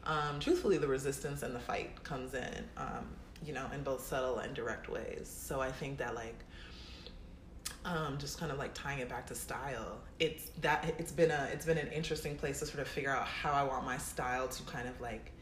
Um, 0.03 0.41
truthfully, 0.41 0.79
the 0.79 0.89
resistance 0.89 1.43
and 1.43 1.55
the 1.55 1.61
fight 1.61 2.03
comes 2.05 2.33
in. 2.33 2.65
Um, 2.79 3.07
you 3.45 3.53
know, 3.53 3.67
in 3.75 3.83
both 3.83 4.07
subtle 4.07 4.39
and 4.39 4.55
direct 4.55 4.89
ways. 4.89 5.31
So 5.35 5.61
I 5.61 5.71
think 5.71 5.99
that 5.99 6.15
like 6.15 6.45
um 7.85 8.19
just 8.19 8.39
kind 8.39 8.53
of 8.53 8.59
like 8.59 8.75
tying 8.75 8.99
it 8.99 9.09
back 9.09 9.27
to 9.27 9.35
style 9.35 9.99
it's 10.19 10.51
that 10.61 10.95
it's 10.99 11.13
been 11.13 11.31
a 11.31 11.49
it's 11.53 11.65
been 11.65 11.79
an 11.79 11.89
interesting 11.89 12.37
place 12.37 12.59
to 12.59 12.67
sort 12.67 12.81
of 12.81 12.89
figure 12.89 13.11
out 13.11 13.27
how 13.27 13.53
i 13.53 13.63
want 13.63 13.85
my 13.85 13.97
style 13.97 14.47
to 14.49 14.63
kind 14.65 14.87
of 14.87 15.01
like 15.01 15.33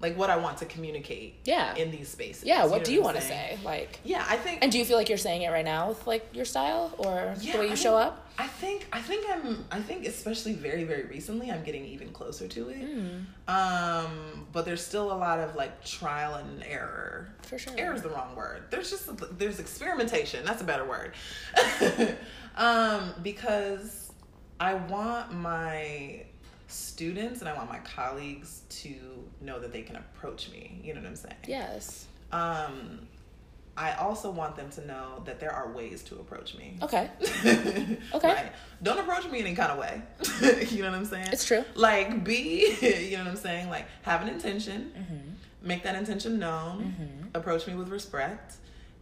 like 0.00 0.16
what 0.16 0.30
i 0.30 0.36
want 0.36 0.58
to 0.58 0.64
communicate 0.66 1.34
Yeah. 1.44 1.74
in 1.74 1.90
these 1.90 2.08
spaces 2.08 2.44
Yeah, 2.44 2.64
what 2.66 2.78
know 2.78 2.84
do 2.84 2.92
you 2.92 3.02
want 3.02 3.16
to 3.16 3.22
say? 3.22 3.58
Like, 3.64 3.98
yeah 4.04 4.24
i 4.28 4.36
think 4.36 4.62
and 4.62 4.70
do 4.70 4.78
you 4.78 4.84
feel 4.84 4.96
like 4.96 5.08
you're 5.08 5.18
saying 5.18 5.42
it 5.42 5.50
right 5.50 5.64
now 5.64 5.88
with 5.88 6.06
like 6.06 6.28
your 6.32 6.44
style 6.44 6.94
or 6.98 7.34
yeah, 7.40 7.52
the 7.52 7.58
way 7.58 7.66
you 7.66 7.72
I 7.72 7.74
show 7.74 7.96
mean, 7.98 8.06
up? 8.08 8.24
I 8.38 8.46
think 8.46 8.86
I 8.92 9.00
think 9.00 9.26
I'm 9.28 9.64
I 9.72 9.80
think 9.80 10.06
especially 10.06 10.52
very 10.52 10.84
very 10.84 11.04
recently 11.06 11.50
I'm 11.50 11.64
getting 11.64 11.84
even 11.86 12.10
closer 12.10 12.46
to 12.46 12.68
it. 12.68 12.78
Um, 13.52 14.46
but 14.52 14.64
there's 14.64 14.84
still 14.84 15.10
a 15.10 15.18
lot 15.18 15.40
of 15.40 15.56
like 15.56 15.84
trial 15.84 16.34
and 16.34 16.62
error. 16.62 17.30
For 17.42 17.58
sure. 17.58 17.72
Error 17.76 17.94
is 17.94 18.02
the 18.02 18.10
wrong 18.10 18.36
word. 18.36 18.64
There's 18.70 18.90
just 18.90 19.10
there's 19.38 19.58
experimentation. 19.58 20.44
That's 20.44 20.62
a 20.62 20.64
better 20.64 20.84
word. 20.84 21.14
um, 22.56 23.14
because 23.24 24.12
I 24.60 24.74
want 24.74 25.32
my 25.32 26.22
students 26.68 27.40
and 27.40 27.48
I 27.48 27.54
want 27.54 27.68
my 27.68 27.78
colleagues 27.80 28.62
to 28.68 28.94
know 29.40 29.58
that 29.58 29.72
they 29.72 29.82
can 29.82 29.96
approach 29.96 30.50
me. 30.50 30.80
You 30.84 30.94
know 30.94 31.00
what 31.00 31.08
I'm 31.08 31.16
saying? 31.16 31.34
Yes. 31.46 32.06
Um, 32.30 33.00
I 33.76 33.94
also 33.94 34.30
want 34.30 34.56
them 34.56 34.70
to 34.70 34.86
know 34.86 35.22
that 35.24 35.38
there 35.40 35.52
are 35.52 35.72
ways 35.72 36.02
to 36.04 36.16
approach 36.16 36.54
me. 36.56 36.76
Okay. 36.82 37.08
okay. 38.14 38.50
Don't 38.82 38.98
approach 38.98 39.24
me 39.30 39.40
in 39.40 39.46
any 39.46 39.54
kind 39.56 39.70
of 39.72 39.78
way. 39.78 40.02
you 40.70 40.82
know 40.82 40.90
what 40.90 40.98
I'm 40.98 41.04
saying? 41.04 41.28
It's 41.32 41.44
true. 41.44 41.64
Like, 41.74 42.24
be, 42.24 42.76
you 43.10 43.16
know 43.16 43.24
what 43.24 43.30
I'm 43.30 43.36
saying? 43.36 43.70
Like, 43.70 43.86
have 44.02 44.22
an 44.22 44.28
intention, 44.28 44.92
Mm-hmm. 44.98 45.68
make 45.68 45.82
that 45.84 45.94
intention 45.94 46.38
known, 46.38 47.30
approach 47.34 47.66
me 47.66 47.74
with 47.74 47.88
respect, 47.88 48.56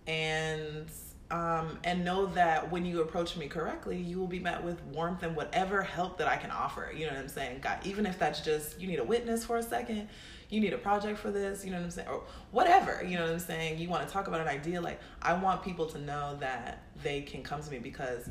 and 0.07 0.87
um, 1.31 1.79
and 1.83 2.05
know 2.05 2.27
that 2.27 2.71
when 2.71 2.85
you 2.85 3.01
approach 3.01 3.37
me 3.37 3.49
correctly, 3.49 3.97
you 3.97 4.19
will 4.19 4.29
be 4.29 4.39
met 4.39 4.63
with 4.63 4.81
warmth 4.85 5.23
and 5.23 5.35
whatever 5.35 5.83
help 5.83 6.19
that 6.19 6.29
I 6.29 6.37
can 6.37 6.51
offer. 6.51 6.93
You 6.95 7.07
know 7.07 7.13
what 7.13 7.21
I'm 7.21 7.29
saying? 7.29 7.61
God, 7.63 7.79
even 7.85 8.07
if 8.07 8.19
that's 8.19 8.41
just 8.41 8.81
you 8.81 8.87
need 8.87 9.01
a 9.01 9.05
witness 9.05 9.45
for 9.45 9.57
a 9.57 9.63
second, 9.63 10.09
you 10.49 10.61
need 10.61 10.73
a 10.73 10.79
project 10.79 11.19
for 11.19 11.33
this, 11.33 11.65
you 11.65 11.73
know 11.73 11.79
what 11.79 11.85
I'm 11.85 11.91
saying? 11.91 12.09
Or 12.09 12.23
whatever, 12.53 13.03
you 13.05 13.17
know 13.17 13.25
what 13.25 13.33
I'm 13.33 13.39
saying? 13.41 13.79
You 13.79 13.89
want 13.89 14.07
to 14.07 14.13
talk 14.13 14.29
about 14.29 14.41
an 14.41 14.49
idea, 14.49 14.81
like 14.81 15.01
I 15.21 15.35
want 15.35 15.65
people 15.65 15.87
to 15.87 15.99
know 15.99 16.37
that 16.41 16.85
they 17.03 17.23
can 17.23 17.43
come 17.43 17.61
to 17.63 17.71
me 17.71 17.79
because 17.79 18.29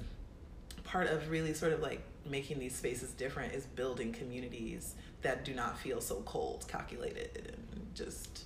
part 0.86 1.08
of 1.08 1.30
really 1.30 1.54
sort 1.54 1.74
of 1.74 1.82
like 1.82 2.02
making 2.26 2.60
these 2.60 2.76
spaces 2.76 3.12
different 3.12 3.54
is 3.54 3.66
building 3.66 4.14
communities 4.14 4.96
that 5.22 5.44
do 5.44 5.54
not 5.54 5.78
feel 5.78 6.00
so 6.00 6.22
cold, 6.26 6.66
calculated, 6.68 7.54
and 7.74 7.94
just 7.94 8.46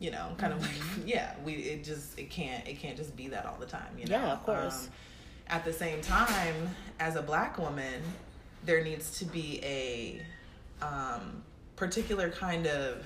you 0.00 0.10
know, 0.10 0.34
kind 0.38 0.52
of 0.52 0.60
like 0.62 0.70
yeah, 1.06 1.34
we 1.44 1.54
it 1.54 1.84
just 1.84 2.18
it 2.18 2.30
can't 2.30 2.66
it 2.66 2.78
can't 2.78 2.96
just 2.96 3.16
be 3.16 3.28
that 3.28 3.46
all 3.46 3.56
the 3.58 3.66
time, 3.66 3.96
you 3.98 4.06
know. 4.06 4.16
Yeah, 4.16 4.32
of 4.32 4.44
course. 4.44 4.84
Um, 4.86 4.92
at 5.50 5.64
the 5.64 5.72
same 5.72 6.00
time, 6.02 6.68
as 7.00 7.16
a 7.16 7.22
black 7.22 7.58
woman, 7.58 8.02
there 8.64 8.84
needs 8.84 9.18
to 9.18 9.24
be 9.24 9.60
a 9.62 10.20
um, 10.84 11.42
particular 11.76 12.30
kind 12.30 12.66
of 12.66 13.04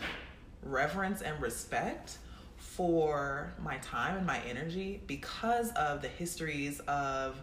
reverence 0.64 1.22
and 1.22 1.40
respect 1.40 2.18
for 2.56 3.52
my 3.62 3.76
time 3.78 4.16
and 4.16 4.26
my 4.26 4.40
energy 4.48 5.00
because 5.06 5.70
of 5.72 6.02
the 6.02 6.08
histories 6.08 6.80
of 6.80 7.40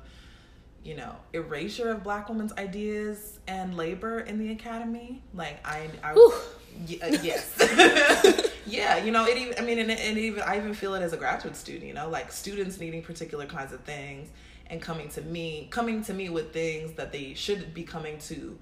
you 0.84 0.96
know 0.96 1.16
erasure 1.34 1.90
of 1.90 2.04
black 2.04 2.30
women's 2.30 2.54
ideas 2.54 3.38
and 3.48 3.76
labor 3.76 4.22
in 4.22 4.40
the 4.40 4.52
academy 4.52 5.22
like 5.34 5.60
i, 5.68 5.90
I 6.02 6.14
y- 6.88 7.00
uh, 7.04 7.08
yes 7.22 7.54
yeah 8.70 8.98
you 8.98 9.12
know 9.12 9.26
it 9.26 9.38
even 9.38 9.54
i 9.58 9.62
mean 9.62 9.80
and, 9.80 9.92
and 9.92 10.18
even 10.18 10.42
i 10.44 10.58
even 10.58 10.74
feel 10.74 10.94
it 10.94 11.02
as 11.02 11.14
a 11.14 11.18
graduate 11.18 11.56
student 11.56 11.86
you 11.86 11.94
know 11.94 12.10
like 12.10 12.32
students 12.32 12.80
needing 12.80 13.02
particular 13.02 13.46
kinds 13.46 13.74
of 13.74 13.80
things 13.82 14.30
and 14.68 14.82
coming 14.82 15.10
to 15.10 15.22
me 15.22 15.68
coming 15.72 16.04
to 16.04 16.14
me 16.14 16.30
with 16.30 16.54
things 16.54 16.94
that 16.94 17.12
they 17.12 17.34
should 17.34 17.74
be 17.74 17.84
coming 17.84 18.18
to 18.20 18.58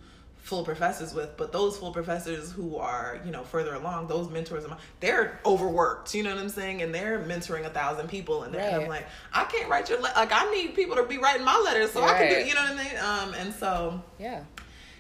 full 0.48 0.64
professors 0.64 1.14
with, 1.14 1.36
but 1.36 1.52
those 1.52 1.78
full 1.78 1.92
professors 1.92 2.54
who 2.54 2.78
are, 2.78 3.20
you 3.26 3.32
know, 3.32 3.44
further 3.44 3.74
along, 3.74 4.08
those 4.08 4.30
mentors, 4.30 4.64
they're 5.02 5.42
overworked, 5.46 6.16
you 6.16 6.24
know 6.24 6.34
what 6.34 6.42
I'm 6.42 6.48
saying? 6.48 6.82
And 6.82 6.96
they're 6.96 7.20
mentoring 7.20 7.66
a 7.66 7.70
thousand 7.70 8.08
people. 8.08 8.44
And, 8.44 8.56
right. 8.56 8.74
I'm 8.76 8.88
like, 8.88 9.08
I 9.34 9.44
can't 9.44 9.70
write 9.70 9.90
your, 9.90 10.00
le- 10.00 10.14
like, 10.16 10.32
I 10.32 10.50
need 10.52 10.74
people 10.74 10.96
to 10.96 11.04
be 11.04 11.18
writing 11.18 11.44
my 11.44 11.58
letters 11.58 11.92
so 11.92 12.00
right. 12.00 12.16
I 12.16 12.18
can 12.18 12.42
do, 12.42 12.48
you 12.48 12.56
know 12.56 12.62
what 12.62 12.72
I 12.72 12.84
mean? 12.84 12.98
Um, 12.98 13.34
and 13.34 13.54
so, 13.54 14.02
yeah 14.18 14.44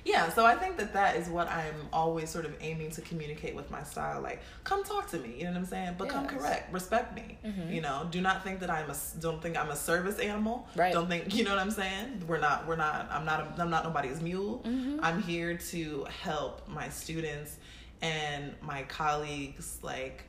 yeah 0.07 0.29
so 0.29 0.45
i 0.45 0.55
think 0.55 0.77
that 0.77 0.93
that 0.93 1.15
is 1.15 1.27
what 1.27 1.47
i'm 1.49 1.75
always 1.91 2.29
sort 2.29 2.45
of 2.45 2.55
aiming 2.61 2.89
to 2.89 3.01
communicate 3.01 3.55
with 3.55 3.69
my 3.69 3.83
style 3.83 4.21
like 4.21 4.41
come 4.63 4.83
talk 4.83 5.09
to 5.09 5.19
me 5.19 5.35
you 5.37 5.43
know 5.43 5.51
what 5.51 5.57
i'm 5.57 5.65
saying 5.65 5.93
but 5.97 6.05
yes. 6.05 6.13
come 6.13 6.27
correct 6.27 6.73
respect 6.73 7.13
me 7.15 7.37
mm-hmm. 7.45 7.71
you 7.71 7.81
know 7.81 8.07
do 8.09 8.21
not 8.21 8.43
think 8.43 8.59
that 8.59 8.69
i'm 8.69 8.89
a 8.89 8.95
don't 9.19 9.41
think 9.41 9.57
i'm 9.57 9.69
a 9.69 9.75
service 9.75 10.17
animal 10.19 10.67
right 10.75 10.93
don't 10.93 11.09
think 11.09 11.35
you 11.35 11.43
know 11.43 11.51
what 11.51 11.59
i'm 11.59 11.71
saying 11.71 12.23
we're 12.27 12.39
not 12.39 12.65
we're 12.67 12.75
not 12.75 13.07
i'm 13.11 13.25
not 13.25 13.41
a, 13.41 13.61
i'm 13.61 13.69
not 13.69 13.83
nobody's 13.83 14.21
mule 14.21 14.63
mm-hmm. 14.65 14.99
i'm 15.03 15.21
here 15.21 15.57
to 15.57 16.05
help 16.23 16.67
my 16.67 16.87
students 16.89 17.57
and 18.01 18.53
my 18.61 18.83
colleagues 18.83 19.79
like 19.83 20.23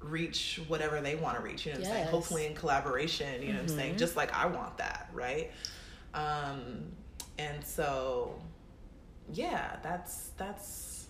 reach 0.00 0.60
whatever 0.68 1.00
they 1.00 1.16
want 1.16 1.36
to 1.36 1.42
reach 1.42 1.66
you 1.66 1.72
know 1.72 1.78
what 1.78 1.86
yes. 1.86 1.90
i'm 1.90 2.02
saying 2.02 2.10
hopefully 2.10 2.46
in 2.46 2.54
collaboration 2.54 3.42
you 3.42 3.48
know 3.48 3.54
mm-hmm. 3.54 3.62
what 3.62 3.70
i'm 3.70 3.76
saying 3.76 3.90
mm-hmm. 3.90 3.98
just 3.98 4.16
like 4.16 4.32
i 4.34 4.46
want 4.46 4.76
that 4.78 5.10
right 5.12 5.50
um 6.14 6.84
and 7.38 7.64
so 7.64 8.38
yeah, 9.32 9.76
that's 9.82 10.30
that's 10.36 11.06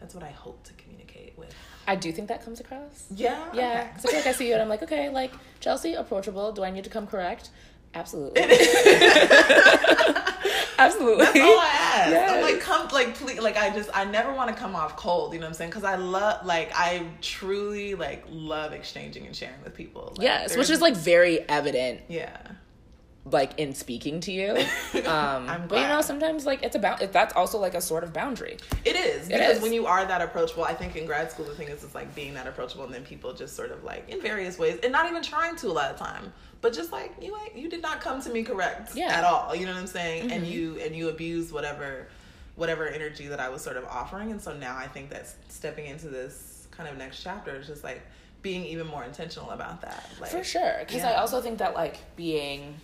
that's 0.00 0.14
what 0.14 0.24
I 0.24 0.30
hope 0.30 0.62
to 0.64 0.72
communicate 0.74 1.34
with. 1.36 1.54
I 1.86 1.94
do 1.94 2.10
think 2.10 2.28
that 2.28 2.44
comes 2.44 2.60
across. 2.60 3.06
Yeah. 3.14 3.44
Yeah. 3.52 3.88
Because 3.88 4.06
okay. 4.06 4.18
I 4.18 4.20
feel 4.22 4.30
like 4.30 4.34
I 4.34 4.38
see 4.38 4.48
you 4.48 4.54
and 4.54 4.62
I'm 4.62 4.68
like, 4.68 4.82
okay, 4.82 5.10
like 5.10 5.32
Chelsea, 5.60 5.94
approachable. 5.94 6.52
Do 6.52 6.64
I 6.64 6.70
need 6.70 6.84
to 6.84 6.90
come 6.90 7.06
correct? 7.06 7.50
Absolutely. 7.94 8.40
Absolutely. 10.78 11.24
That's 11.24 11.38
all 11.38 11.58
I 11.58 11.76
ask. 11.78 12.10
Yes. 12.10 12.30
I'm 12.30 12.40
like, 12.40 12.60
come, 12.60 12.88
like, 12.88 13.14
please, 13.14 13.40
like, 13.40 13.58
I 13.58 13.68
just, 13.68 13.90
I 13.92 14.04
never 14.06 14.32
want 14.32 14.48
to 14.48 14.56
come 14.56 14.74
off 14.74 14.96
cold. 14.96 15.34
You 15.34 15.40
know 15.40 15.44
what 15.44 15.48
I'm 15.48 15.54
saying? 15.54 15.70
Because 15.70 15.84
I 15.84 15.96
love, 15.96 16.46
like, 16.46 16.70
I 16.74 17.04
truly 17.20 17.94
like 17.94 18.24
love 18.30 18.72
exchanging 18.72 19.26
and 19.26 19.36
sharing 19.36 19.62
with 19.62 19.74
people. 19.74 20.14
Like, 20.16 20.22
yes, 20.22 20.56
which 20.56 20.70
is 20.70 20.80
like 20.80 20.96
very 20.96 21.46
evident. 21.48 22.00
Yeah 22.08 22.38
like 23.24 23.58
in 23.58 23.74
speaking 23.74 24.20
to 24.20 24.32
you. 24.32 24.56
Um, 25.10 25.64
but 25.68 25.80
you 25.80 25.88
know, 25.88 26.02
sometimes 26.02 26.46
like 26.46 26.62
it's 26.62 26.76
about 26.76 27.12
that's 27.12 27.34
also 27.34 27.58
like 27.58 27.74
a 27.74 27.80
sort 27.80 28.04
of 28.04 28.12
boundary. 28.12 28.58
It 28.84 28.96
is 28.96 29.28
it 29.28 29.32
because 29.32 29.56
is. 29.56 29.62
when 29.62 29.72
you 29.72 29.86
are 29.86 30.04
that 30.04 30.20
approachable, 30.20 30.64
I 30.64 30.74
think 30.74 30.94
in 30.94 31.06
grad 31.06 31.30
school 31.30 31.46
the 31.46 31.54
thing 31.54 31.68
is 31.68 31.82
it's 31.82 31.94
like 31.94 32.14
being 32.14 32.34
that 32.34 32.46
approachable, 32.46 32.84
and 32.84 32.94
then 32.94 33.02
people 33.04 33.32
just 33.32 33.56
sort 33.56 33.70
of 33.70 33.82
like 33.82 34.08
in 34.08 34.20
various 34.20 34.58
ways, 34.58 34.78
and 34.82 34.92
not 34.92 35.08
even 35.08 35.22
trying 35.22 35.56
to 35.56 35.68
a 35.68 35.72
lot 35.72 35.90
of 35.90 35.96
time, 35.96 36.32
but 36.60 36.72
just 36.72 36.92
like 36.92 37.14
you 37.20 37.36
ain't 37.36 37.56
you 37.56 37.68
did 37.68 37.82
not 37.82 38.00
come 38.00 38.20
to 38.22 38.30
me 38.30 38.42
correct 38.42 38.94
yeah. 38.94 39.16
at 39.16 39.24
all. 39.24 39.54
You 39.54 39.66
know 39.66 39.72
what 39.72 39.80
I'm 39.80 39.86
saying? 39.86 40.24
Mm-hmm. 40.24 40.32
And 40.32 40.46
you 40.46 40.78
and 40.80 40.94
you 40.94 41.08
abuse 41.08 41.52
whatever 41.52 42.08
whatever 42.56 42.86
energy 42.86 43.26
that 43.28 43.40
I 43.40 43.48
was 43.48 43.62
sort 43.62 43.76
of 43.76 43.84
offering, 43.86 44.30
and 44.30 44.40
so 44.40 44.54
now 44.54 44.76
I 44.76 44.86
think 44.86 45.10
that 45.10 45.32
stepping 45.48 45.86
into 45.86 46.08
this 46.08 46.68
kind 46.70 46.88
of 46.88 46.96
next 46.96 47.22
chapter 47.22 47.56
is 47.56 47.66
just 47.66 47.82
like 47.82 48.02
being 48.42 48.64
even 48.64 48.86
more 48.86 49.04
intentional 49.04 49.50
about 49.50 49.80
that. 49.82 50.08
Like, 50.20 50.30
For 50.30 50.44
sure, 50.44 50.76
because 50.80 51.02
yeah. 51.02 51.10
I 51.10 51.14
also 51.14 51.40
think 51.40 51.58
that 51.58 51.74
like 51.74 51.98
being 52.16 52.74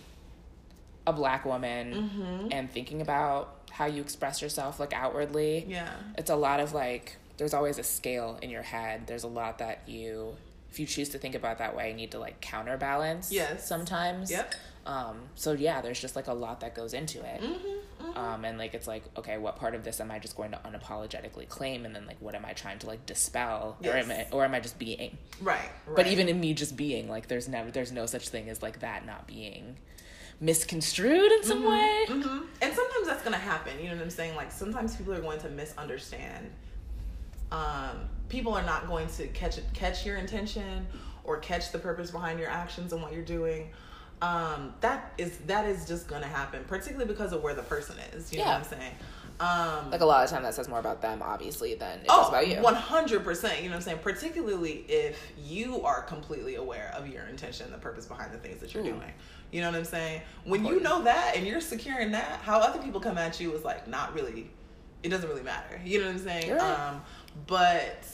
a 1.07 1.13
black 1.13 1.45
woman 1.45 1.93
mm-hmm. 1.93 2.47
and 2.51 2.71
thinking 2.71 3.01
about 3.01 3.55
how 3.71 3.85
you 3.85 4.01
express 4.01 4.41
yourself 4.41 4.79
like 4.79 4.93
outwardly 4.93 5.65
yeah. 5.67 5.89
it's 6.17 6.29
a 6.29 6.35
lot 6.35 6.59
of 6.59 6.73
like 6.73 7.17
there's 7.37 7.53
always 7.53 7.77
a 7.77 7.83
scale 7.83 8.37
in 8.41 8.49
your 8.49 8.63
head. 8.63 9.07
There's 9.07 9.23
a 9.23 9.27
lot 9.27 9.59
that 9.59 9.83
you 9.87 10.35
if 10.69 10.79
you 10.79 10.85
choose 10.85 11.09
to 11.09 11.17
think 11.17 11.33
about 11.33 11.59
that 11.59 11.75
way 11.75 11.89
you 11.89 11.95
need 11.95 12.11
to 12.11 12.19
like 12.19 12.41
counterbalance 12.41 13.31
yes. 13.31 13.67
sometimes. 13.67 14.29
Yep. 14.29 14.55
Um 14.85 15.17
so 15.35 15.53
yeah 15.53 15.81
there's 15.81 15.99
just 15.99 16.15
like 16.15 16.27
a 16.27 16.33
lot 16.33 16.61
that 16.61 16.75
goes 16.75 16.93
into 16.93 17.19
it. 17.19 17.41
Mm-hmm, 17.41 18.05
mm-hmm. 18.05 18.17
um 18.17 18.43
and 18.43 18.57
like 18.57 18.73
it's 18.73 18.87
like 18.87 19.03
okay 19.17 19.37
what 19.37 19.55
part 19.55 19.75
of 19.75 19.83
this 19.83 20.01
am 20.01 20.11
i 20.11 20.19
just 20.19 20.35
going 20.35 20.51
to 20.51 20.57
unapologetically 20.57 21.47
claim? 21.47 21.85
And 21.85 21.95
then 21.95 22.05
like 22.07 22.17
what 22.19 22.35
am 22.35 22.45
i 22.45 22.53
trying 22.53 22.79
to 22.79 22.87
like 22.87 23.05
dispel? 23.05 23.77
Yes. 23.81 23.93
or 23.93 23.97
am 23.97 24.11
i 24.11 24.27
or 24.31 24.43
am 24.43 24.53
i 24.53 24.59
just 24.59 24.79
being? 24.79 25.17
Right, 25.41 25.59
right. 25.85 25.95
but 25.95 26.07
even 26.07 26.27
in 26.27 26.39
me 26.39 26.53
just 26.53 26.75
being 26.75 27.07
like 27.07 27.27
there's 27.27 27.47
never 27.47 27.69
there's 27.69 27.91
no 27.91 28.07
such 28.07 28.29
thing 28.29 28.49
as 28.49 28.61
like 28.61 28.79
that 28.79 29.05
not 29.05 29.27
being 29.27 29.77
misconstrued 30.39 31.31
in 31.31 31.43
some 31.43 31.63
mm-hmm, 31.63 31.69
way. 31.69 32.05
Mm-hmm. 32.07 32.45
And 32.61 32.73
sometimes 32.73 33.07
that's 33.07 33.23
gonna 33.23 33.37
happen. 33.37 33.77
You 33.79 33.89
know 33.89 33.95
what 33.95 34.03
I'm 34.03 34.09
saying? 34.09 34.35
Like 34.35 34.51
sometimes 34.51 34.95
people 34.95 35.13
are 35.13 35.21
going 35.21 35.39
to 35.39 35.49
misunderstand. 35.49 36.49
Um, 37.51 38.09
people 38.29 38.53
are 38.53 38.63
not 38.63 38.87
going 38.87 39.07
to 39.09 39.27
catch 39.27 39.57
it, 39.57 39.65
catch 39.73 40.05
your 40.05 40.17
intention 40.17 40.85
or 41.23 41.37
catch 41.37 41.71
the 41.71 41.79
purpose 41.79 42.11
behind 42.11 42.39
your 42.39 42.49
actions 42.49 42.93
and 42.93 43.01
what 43.01 43.13
you're 43.13 43.21
doing. 43.23 43.69
Um, 44.21 44.73
that 44.81 45.13
is 45.17 45.37
that 45.45 45.65
is 45.65 45.87
just 45.87 46.07
gonna 46.07 46.27
happen, 46.27 46.63
particularly 46.67 47.05
because 47.05 47.33
of 47.33 47.43
where 47.43 47.53
the 47.53 47.61
person 47.61 47.97
is. 48.13 48.31
You 48.31 48.39
yeah. 48.39 48.45
know 48.45 48.51
what 48.51 48.57
I'm 48.59 48.79
saying? 48.79 48.95
Um, 49.39 49.91
like 49.91 50.01
a 50.01 50.05
lot 50.05 50.23
of 50.23 50.31
time 50.31 50.41
that 50.43 50.55
says 50.55 50.67
more 50.67 50.79
about 50.79 51.01
them, 51.01 51.21
obviously, 51.21 51.75
than 51.75 51.99
it 51.99 52.05
oh, 52.09 52.29
about 52.29 52.47
you. 52.47 52.55
One 52.61 52.73
hundred 52.73 53.23
percent. 53.23 53.61
You 53.61 53.65
know 53.65 53.75
what 53.75 53.75
I'm 53.75 53.81
saying? 53.83 53.99
Particularly 53.99 54.85
if 54.89 55.21
you 55.37 55.83
are 55.83 56.01
completely 56.01 56.55
aware 56.55 56.91
of 56.95 57.07
your 57.07 57.25
intention, 57.27 57.69
the 57.71 57.77
purpose 57.77 58.05
behind 58.05 58.33
the 58.33 58.39
things 58.39 58.59
that 58.61 58.73
you're 58.73 58.83
Ooh. 58.83 58.93
doing. 58.93 59.13
You 59.51 59.61
know 59.61 59.69
what 59.69 59.77
I'm 59.77 59.85
saying? 59.85 60.21
When 60.43 60.65
you 60.65 60.79
know 60.79 61.03
that 61.03 61.33
and 61.35 61.45
you're 61.45 61.61
securing 61.61 62.11
that, 62.11 62.39
how 62.41 62.59
other 62.59 62.81
people 62.81 62.99
come 62.99 63.17
at 63.17 63.39
you 63.39 63.53
is 63.53 63.63
like 63.63 63.87
not 63.87 64.15
really. 64.15 64.49
It 65.03 65.09
doesn't 65.09 65.29
really 65.29 65.43
matter. 65.43 65.79
You 65.85 65.99
know 65.99 66.07
what 66.07 66.15
I'm 66.15 66.23
saying? 66.23 66.51
Right. 66.53 66.61
Um, 66.61 67.01
but 67.45 68.07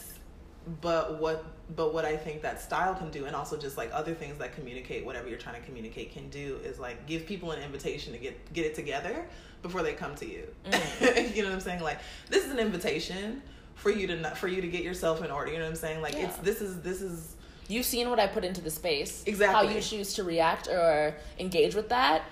but 0.82 1.22
what 1.22 1.46
but 1.76 1.94
what 1.94 2.06
I 2.06 2.18
think 2.18 2.42
that 2.42 2.62
style 2.62 2.94
can 2.94 3.10
do, 3.10 3.26
and 3.26 3.36
also 3.36 3.58
just 3.58 3.78
like 3.78 3.90
other 3.94 4.14
things 4.14 4.38
that 4.40 4.54
communicate 4.56 5.06
whatever 5.06 5.28
you're 5.30 5.38
trying 5.38 5.60
to 5.60 5.66
communicate 5.66 6.12
can 6.12 6.30
do, 6.30 6.60
is 6.64 6.80
like 6.80 7.06
give 7.08 7.26
people 7.26 7.52
an 7.52 7.62
invitation 7.62 8.14
to 8.14 8.20
get 8.20 8.54
get 8.54 8.66
it 8.66 8.76
together 8.76 9.26
before 9.62 9.82
they 9.82 9.94
come 9.94 10.16
to 10.16 10.30
you. 10.30 10.48
Mm. 10.66 11.36
you 11.36 11.42
know 11.42 11.50
what 11.50 11.56
I'm 11.56 11.62
saying? 11.62 11.82
Like 11.82 12.00
this 12.30 12.46
is 12.46 12.52
an 12.52 12.60
invitation 12.60 13.42
for 13.76 13.90
you 13.90 14.08
to 14.08 14.16
not 14.16 14.38
for 14.38 14.48
you 14.48 14.62
to 14.62 14.68
get 14.68 14.84
yourself 14.84 15.24
in 15.24 15.32
order. 15.32 15.52
You 15.52 15.58
know 15.58 15.66
what 15.66 15.72
I'm 15.72 15.76
saying? 15.76 16.02
Like 16.02 16.14
yeah. 16.14 16.28
it's 16.28 16.38
this 16.38 16.62
is 16.62 16.82
this 16.82 17.02
is 17.02 17.36
you've 17.68 17.86
seen 17.86 18.10
what 18.10 18.20
I 18.20 18.28
put 18.28 18.44
into 18.44 18.62
the 18.62 18.72
space. 18.72 19.24
Exactly. 19.26 19.68
How 19.68 19.74
you 19.74 19.82
choose 19.82 20.14
to 20.16 20.24
react 20.24 20.68
or 20.68 21.16
engage 21.40 21.76
with 21.76 21.90
that 21.90 22.24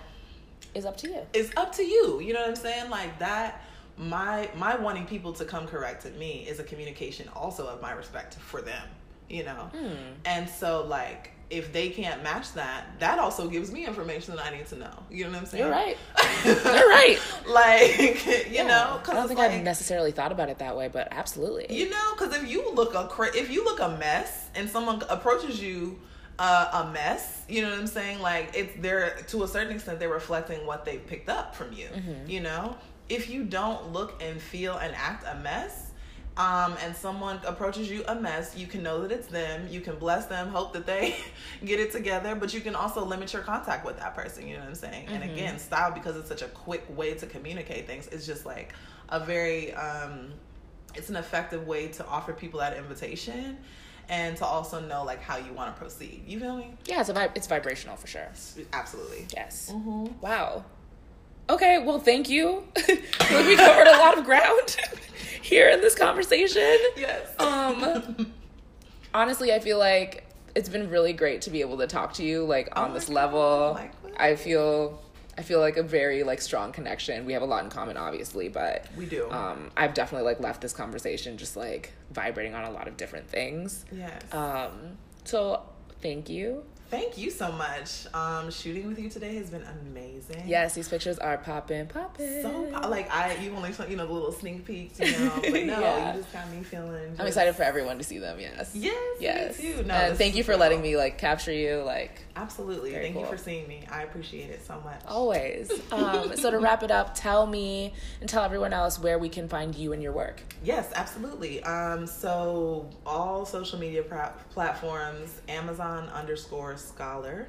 is 0.76 0.86
up 0.86 0.98
to 0.98 1.10
you. 1.10 1.22
It's 1.34 1.52
up 1.58 1.74
to 1.76 1.84
you. 1.84 2.20
You 2.22 2.34
know 2.34 2.42
what 2.42 2.50
I'm 2.50 2.56
saying? 2.56 2.90
Like 2.90 3.18
that 3.20 3.64
my 3.98 4.50
my 4.56 4.76
wanting 4.76 5.06
people 5.06 5.34
to 5.34 5.46
come 5.46 5.68
correct 5.68 6.06
at 6.06 6.18
me 6.18 6.46
is 6.48 6.60
a 6.60 6.64
communication 6.64 7.28
also 7.36 7.68
of 7.68 7.82
my 7.82 7.92
respect 7.92 8.36
for 8.36 8.62
them, 8.62 8.88
you 9.32 9.44
know. 9.44 9.70
Mm. 9.74 9.96
And 10.26 10.50
so 10.50 10.86
like 10.86 11.32
if 11.52 11.74
they 11.74 11.90
can't 11.90 12.24
match 12.24 12.54
that, 12.54 12.86
that 13.00 13.20
also 13.20 13.50
gives 13.50 13.72
me 13.72 13.86
information 13.86 14.36
that 14.36 14.46
I 14.46 14.56
need 14.56 14.66
to 14.68 14.78
know. 14.78 15.04
You 15.12 15.26
know 15.26 15.32
what 15.32 15.40
I'm 15.40 15.46
saying? 15.46 15.64
You're 15.64 15.72
right. 15.72 15.98
You're 16.46 16.56
right. 16.90 17.20
like, 17.46 18.26
you 18.26 18.56
yeah. 18.56 18.68
know, 18.68 19.02
I 19.06 19.14
don't 19.14 19.28
think 19.28 19.40
like, 19.40 19.52
I've 19.52 19.62
necessarily 19.62 20.12
thought 20.12 20.32
about 20.32 20.48
it 20.48 20.60
that 20.60 20.78
way, 20.78 20.88
but 20.88 21.10
absolutely. 21.12 21.68
You 21.70 21.90
know, 21.90 22.14
because 22.14 22.34
if 22.36 22.50
you 22.50 22.72
look 22.72 22.96
a 22.96 23.08
cra- 23.08 23.36
if 23.36 23.52
you 23.52 23.66
look 23.66 23.82
a 23.82 23.98
mess 23.98 24.50
and 24.56 24.70
someone 24.70 25.04
approaches 25.10 25.62
you 25.62 26.00
uh, 26.40 26.86
a 26.86 26.92
mess, 26.94 27.44
you 27.50 27.62
know 27.62 27.70
what 27.70 27.80
I'm 27.80 27.88
saying? 27.88 28.22
Like 28.22 28.52
it's 28.56 28.74
they're 28.80 29.18
to 29.28 29.44
a 29.44 29.48
certain 29.48 29.76
extent 29.76 30.00
they're 30.00 30.10
reflecting 30.10 30.66
what 30.66 30.86
they 30.86 31.00
picked 31.00 31.28
up 31.28 31.54
from 31.54 31.74
you. 31.74 31.88
Mm-hmm. 31.88 32.30
You 32.30 32.40
know, 32.40 32.78
if 33.10 33.30
you 33.30 33.44
don't 33.44 33.92
look 33.92 34.22
and 34.24 34.42
feel 34.42 34.78
and 34.78 34.96
act 34.96 35.26
a 35.28 35.38
mess 35.42 35.91
um, 36.38 36.76
and 36.84 36.96
someone 36.96 37.40
approaches 37.46 37.90
you 37.90 38.04
a 38.08 38.16
mess, 38.16 38.56
you 38.56 38.66
can 38.66 38.84
know 38.84 39.02
that 39.02 39.12
it's 39.12 39.28
them. 39.28 39.68
You 39.70 39.82
can 39.82 39.98
bless 39.98 40.28
them, 40.28 40.50
hope 40.50 40.74
that 40.74 40.86
they 40.86 41.16
get 41.66 41.80
it 41.80 41.92
together, 41.92 42.36
but 42.36 42.54
you 42.54 42.62
can 42.62 42.76
also 42.76 43.04
limit 43.04 43.34
your 43.34 43.42
contact 43.42 43.86
with 43.86 43.98
that 44.00 44.16
person. 44.16 44.48
You 44.48 44.54
know 44.56 44.62
what 44.62 44.70
I'm 44.70 44.76
saying? 44.76 45.06
Mm-hmm. 45.06 45.14
And 45.14 45.32
again, 45.32 45.60
style, 45.60 45.92
because 45.92 46.16
it's 46.16 46.30
such 46.30 46.42
a 46.42 46.48
quick 46.48 46.86
way 46.96 47.14
to 47.16 47.26
communicate 47.26 47.86
things, 47.86 48.08
is 48.08 48.26
just 48.26 48.46
like 48.46 48.74
a 49.10 49.20
very, 49.20 49.74
um, 49.74 50.32
it's 50.96 51.10
an 51.10 51.18
effective 51.18 51.68
way 51.68 51.90
to 51.90 52.06
offer 52.08 52.34
people 52.34 52.60
that 52.62 52.78
invitation 52.78 53.58
and 54.10 54.36
to 54.38 54.46
also 54.46 54.80
know 54.80 55.04
like 55.04 55.22
how 55.22 55.38
you 55.38 55.54
want 55.54 55.74
to 55.74 55.80
proceed. 55.80 56.24
You 56.28 56.40
feel 56.40 56.56
me? 56.58 56.74
Yeah, 56.86 57.02
it's 57.02 57.10
a 57.10 57.14
vi- 57.14 57.30
it's 57.36 57.48
vibrational 57.48 57.96
for 57.98 58.08
sure. 58.08 58.30
Absolutely. 58.74 59.28
Yes. 59.34 59.72
Mm-hmm. 59.74 60.20
Wow. 60.22 60.64
Okay, 61.52 61.84
well, 61.84 62.00
thank 62.00 62.30
you. 62.30 62.64
we 62.88 63.56
covered 63.58 63.88
a 63.88 63.98
lot 63.98 64.18
of 64.18 64.24
ground 64.24 64.78
here 65.42 65.68
in 65.70 65.82
this 65.82 65.96
conversation. 65.96 66.78
Yes. 66.96 67.28
Um, 67.40 68.34
honestly, 69.14 69.54
I 69.54 69.60
feel 69.60 69.78
like 69.78 70.26
it's 70.56 70.70
been 70.70 70.90
really 70.90 71.12
great 71.12 71.42
to 71.44 71.50
be 71.50 71.60
able 71.60 71.78
to 71.80 71.88
talk 71.88 72.14
to 72.14 72.24
you 72.24 72.46
like 72.46 72.70
on 72.80 72.92
oh 72.92 72.94
this 72.94 73.08
God. 73.08 73.14
level. 73.14 73.80
I 74.18 74.36
feel 74.38 75.02
I 75.38 75.42
feel 75.44 75.60
like 75.60 75.76
a 75.76 75.84
very 75.84 76.24
like 76.24 76.40
strong 76.42 76.72
connection. 76.72 77.26
We 77.26 77.34
have 77.34 77.42
a 77.42 77.46
lot 77.46 77.66
in 77.66 77.70
common, 77.70 77.98
obviously, 77.98 78.48
but 78.48 78.86
we 78.98 79.06
do. 79.06 79.30
Um, 79.30 79.72
I've 79.76 79.94
definitely 79.94 80.26
like 80.28 80.40
left 80.40 80.62
this 80.62 80.72
conversation 80.74 81.38
just 81.38 81.58
like 81.58 81.92
vibrating 82.12 82.56
on 82.56 82.64
a 82.64 82.72
lot 82.72 82.88
of 82.88 82.96
different 82.96 83.28
things. 83.28 83.84
Yes. 83.92 84.22
Um, 84.34 84.98
So 85.26 85.64
thank 86.02 86.30
you. 86.30 86.64
Thank 86.92 87.18
you 87.18 87.32
so 87.32 87.54
much. 87.54 88.06
Um, 88.14 88.52
shooting 88.52 88.86
with 88.86 89.00
you 89.00 89.10
today 89.10 89.36
has 89.36 89.50
been 89.50 89.64
amazing. 89.90 90.44
Yes, 90.46 90.74
these 90.74 90.90
pictures 90.90 91.18
are 91.20 91.38
popping, 91.38 91.88
popping. 91.88 92.42
So 92.42 92.68
po- 92.70 92.90
like 92.90 93.10
I, 93.10 93.34
you 93.38 93.56
only 93.56 93.72
saw 93.72 93.86
you 93.86 93.96
know 93.96 94.06
the 94.06 94.12
little 94.12 94.34
sneak 94.34 94.66
peeks, 94.66 95.00
you 95.00 95.10
know. 95.18 95.32
But 95.42 95.52
no, 95.54 95.80
Yeah. 95.80 96.14
you 96.14 96.20
just 96.22 96.34
got 96.34 96.50
me 96.52 96.62
feeling. 96.64 97.16
I'm 97.18 97.26
excited 97.28 97.56
for 97.56 97.64
everyone 97.64 97.98
to 98.00 98.04
see 98.04 98.18
them. 98.18 98.42
Yes. 98.42 98.72
Yes, 98.76 99.18
Yes. 99.22 99.58
too. 99.58 99.84
No, 99.84 99.94
and 99.94 100.18
thank 100.18 100.36
you 100.36 100.44
for 100.44 100.52
real. 100.52 100.60
letting 100.60 100.82
me 100.82 100.98
like 100.98 101.18
capture 101.18 101.54
you. 101.54 101.78
Like 101.78 102.24
Absolutely. 102.36 102.92
Thank 102.92 103.16
you 103.16 103.26
for 103.26 103.38
seeing 103.38 103.68
me. 103.70 103.86
I 103.90 104.04
appreciate 104.04 104.50
it 104.50 104.66
so 104.66 104.82
much. 104.84 105.02
always. 105.08 105.72
Um, 105.92 106.36
so 106.38 106.50
to 106.52 106.58
wrap 106.60 106.84
it 106.84 106.92
up, 106.92 107.14
tell 107.16 107.46
me 107.46 107.94
and 108.22 108.30
tell 108.30 108.44
everyone 108.44 108.72
else 108.74 108.98
where 109.00 109.20
we 109.20 109.30
can 109.30 109.48
find 109.50 109.76
you 109.76 109.94
and 109.94 110.02
your 110.02 110.14
work. 110.14 110.42
Yes, 110.64 110.90
absolutely. 110.96 111.62
Um, 111.64 112.08
so 112.08 112.90
all 113.06 113.46
social 113.46 113.78
media 113.80 114.02
pra- 114.04 114.34
platforms, 114.52 115.40
Amazon 115.50 116.08
underscore 116.10 116.78
scholar 116.82 117.48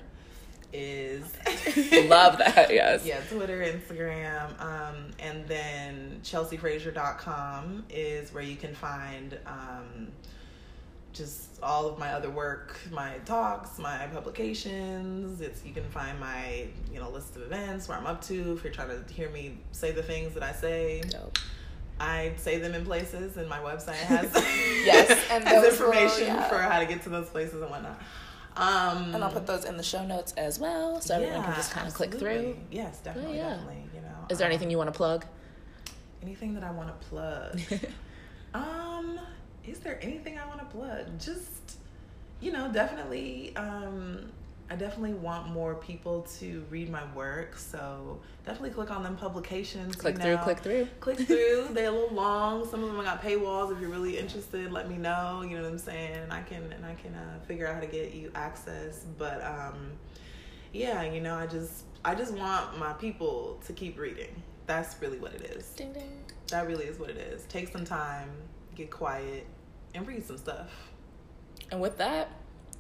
is 0.75 1.23
Love 2.09 2.39
that. 2.39 2.69
Yes. 2.73 3.05
yeah, 3.05 3.21
Twitter, 3.29 3.59
Instagram, 3.61 4.59
um, 4.61 5.11
and 5.19 5.47
then 5.47 6.21
chelseafrazier.com 6.25 7.85
is 7.91 8.33
where 8.33 8.43
you 8.43 8.57
can 8.57 8.75
find 8.75 9.39
um, 9.47 10.09
just 11.13 11.63
all 11.63 11.87
of 11.87 11.99
my 11.99 12.13
other 12.15 12.31
work, 12.31 12.79
my 12.91 13.19
talks, 13.27 13.79
my 13.79 14.07
publications. 14.15 15.43
It's 15.43 15.63
you 15.65 15.75
can 15.75 15.85
find 15.91 16.19
my 16.19 16.67
you 16.93 17.01
know 17.01 17.11
list 17.11 17.37
of 17.37 17.43
events 17.43 17.87
where 17.89 17.99
I'm 17.99 18.07
up 18.07 18.23
to. 18.23 18.53
If 18.55 18.65
you're 18.65 18.73
trying 18.73 18.89
to 19.05 19.13
hear 19.13 19.29
me 19.31 19.59
say 19.73 19.93
the 19.93 20.03
things 20.03 20.33
that 20.35 20.43
I 20.43 20.53
say, 20.53 21.03
Dope. 21.03 21.39
I 22.01 22.33
say 22.37 22.59
them 22.59 22.75
in 22.75 22.85
places, 22.87 23.37
and 23.37 23.47
my 23.49 23.59
website 23.59 23.93
has 24.09 24.33
Yes, 24.35 25.23
and 25.31 25.45
has 25.49 25.63
will- 25.63 25.71
information 25.71 26.29
yeah. 26.29 26.49
for 26.49 26.59
how 26.59 26.79
to 26.81 26.87
get 26.87 27.03
to 27.03 27.11
those 27.11 27.29
places 27.29 27.61
and 27.61 27.71
whatnot. 27.71 28.01
Um, 28.57 29.15
And 29.15 29.25
I'll 29.25 29.31
put 29.33 29.47
those 29.47 29.65
in 29.65 29.77
the 29.77 29.83
show 29.83 30.05
notes 30.05 30.33
as 30.37 30.59
well, 30.59 31.01
so 31.01 31.15
everyone 31.15 31.43
can 31.45 31.55
just 31.55 31.73
kind 31.73 31.89
of 31.89 31.95
click 31.95 32.15
through. 32.15 32.57
Yes, 32.71 33.01
definitely, 33.01 33.37
yeah. 33.39 33.51
definitely. 33.51 33.85
You 33.95 34.01
know, 34.03 34.27
Is 34.29 34.39
there 34.39 34.47
um, 34.47 34.53
anything 34.53 34.71
you 34.71 34.79
want 34.79 34.93
to 34.93 34.97
plug? 34.97 35.25
anything 36.23 36.55
that 36.55 36.63
I 36.63 36.71
want 36.71 36.89
to 36.89 37.07
plug? 37.09 37.61
um, 38.55 39.19
is 39.67 39.81
there 39.81 39.99
anything 40.03 40.39
I 40.39 40.47
want 40.47 40.61
to 40.61 40.67
plug? 40.67 41.19
Just, 41.19 41.79
you 42.41 42.53
know, 42.53 42.73
definitely. 42.73 43.55
Um, 43.57 44.31
I 44.73 44.75
definitely 44.75 45.13
want 45.13 45.49
more 45.49 45.75
people 45.75 46.23
to 46.39 46.65
read 46.71 46.89
my 46.89 47.03
work, 47.13 47.59
so 47.59 48.19
definitely 48.47 48.71
click 48.71 48.91
on 48.91 49.03
them 49.03 49.19
publications. 49.19 49.95
click 49.97 50.15
you 50.15 50.23
through, 50.23 50.37
know. 50.37 50.43
click 50.45 50.59
through. 50.61 50.89
click 50.99 51.19
through. 51.19 51.69
They're 51.73 51.91
a 51.91 51.93
little 51.93 52.15
long. 52.15 52.67
Some 52.67 52.83
of 52.83 52.89
them 52.89 52.99
I 52.99 53.05
got 53.05 53.23
paywalls. 53.23 53.71
If 53.71 53.83
you're 53.83 53.91
really 53.91 54.17
interested, 54.17 54.73
let 54.73 54.89
me 54.89 54.97
know. 54.97 55.43
You 55.43 55.59
know 55.59 55.65
what 55.65 55.73
I'm 55.73 55.79
saying? 55.79 56.15
And 56.15 56.33
I 56.33 56.41
can 56.41 56.73
and 56.73 56.87
I 56.87 56.95
can 56.95 57.15
uh, 57.15 57.41
figure 57.47 57.69
out 57.69 57.75
how 57.75 57.81
to 57.81 57.87
get 57.87 58.15
you 58.15 58.33
access. 58.35 59.05
But 59.19 59.45
um, 59.45 59.91
yeah, 60.73 61.03
you 61.03 61.21
know, 61.21 61.35
I 61.35 61.47
just 61.47 61.85
I 62.03 62.15
just 62.15 62.33
want 62.33 62.79
my 62.79 62.95
people 62.95 63.61
to 63.67 63.75
keep 63.75 63.99
reading. 63.99 64.43
That's 64.67 64.97
really 65.03 65.19
what 65.19 65.35
it 65.35 65.43
is. 65.43 65.67
Ding 65.75 65.93
ding. 65.93 66.23
That 66.49 66.67
really 66.67 66.87
is 66.87 66.99
what 66.99 67.11
it 67.11 67.19
is. 67.19 67.45
Take 67.45 67.69
some 67.69 67.85
time, 67.85 68.31
get 68.75 68.91
quiet, 68.91 69.47
and 69.95 70.07
read 70.07 70.27
some 70.27 70.39
stuff. 70.39 70.71
And 71.71 71.79
with 71.79 71.99
that, 71.99 72.31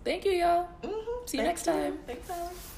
thank 0.05 0.25
you, 0.25 0.33
y'all. 0.33 0.69
Mm-hmm. 0.83 1.27
See 1.27 1.38
you 1.38 1.45
next 1.45 1.65
time. 1.65 1.99
Next 2.07 2.29
time. 2.29 2.71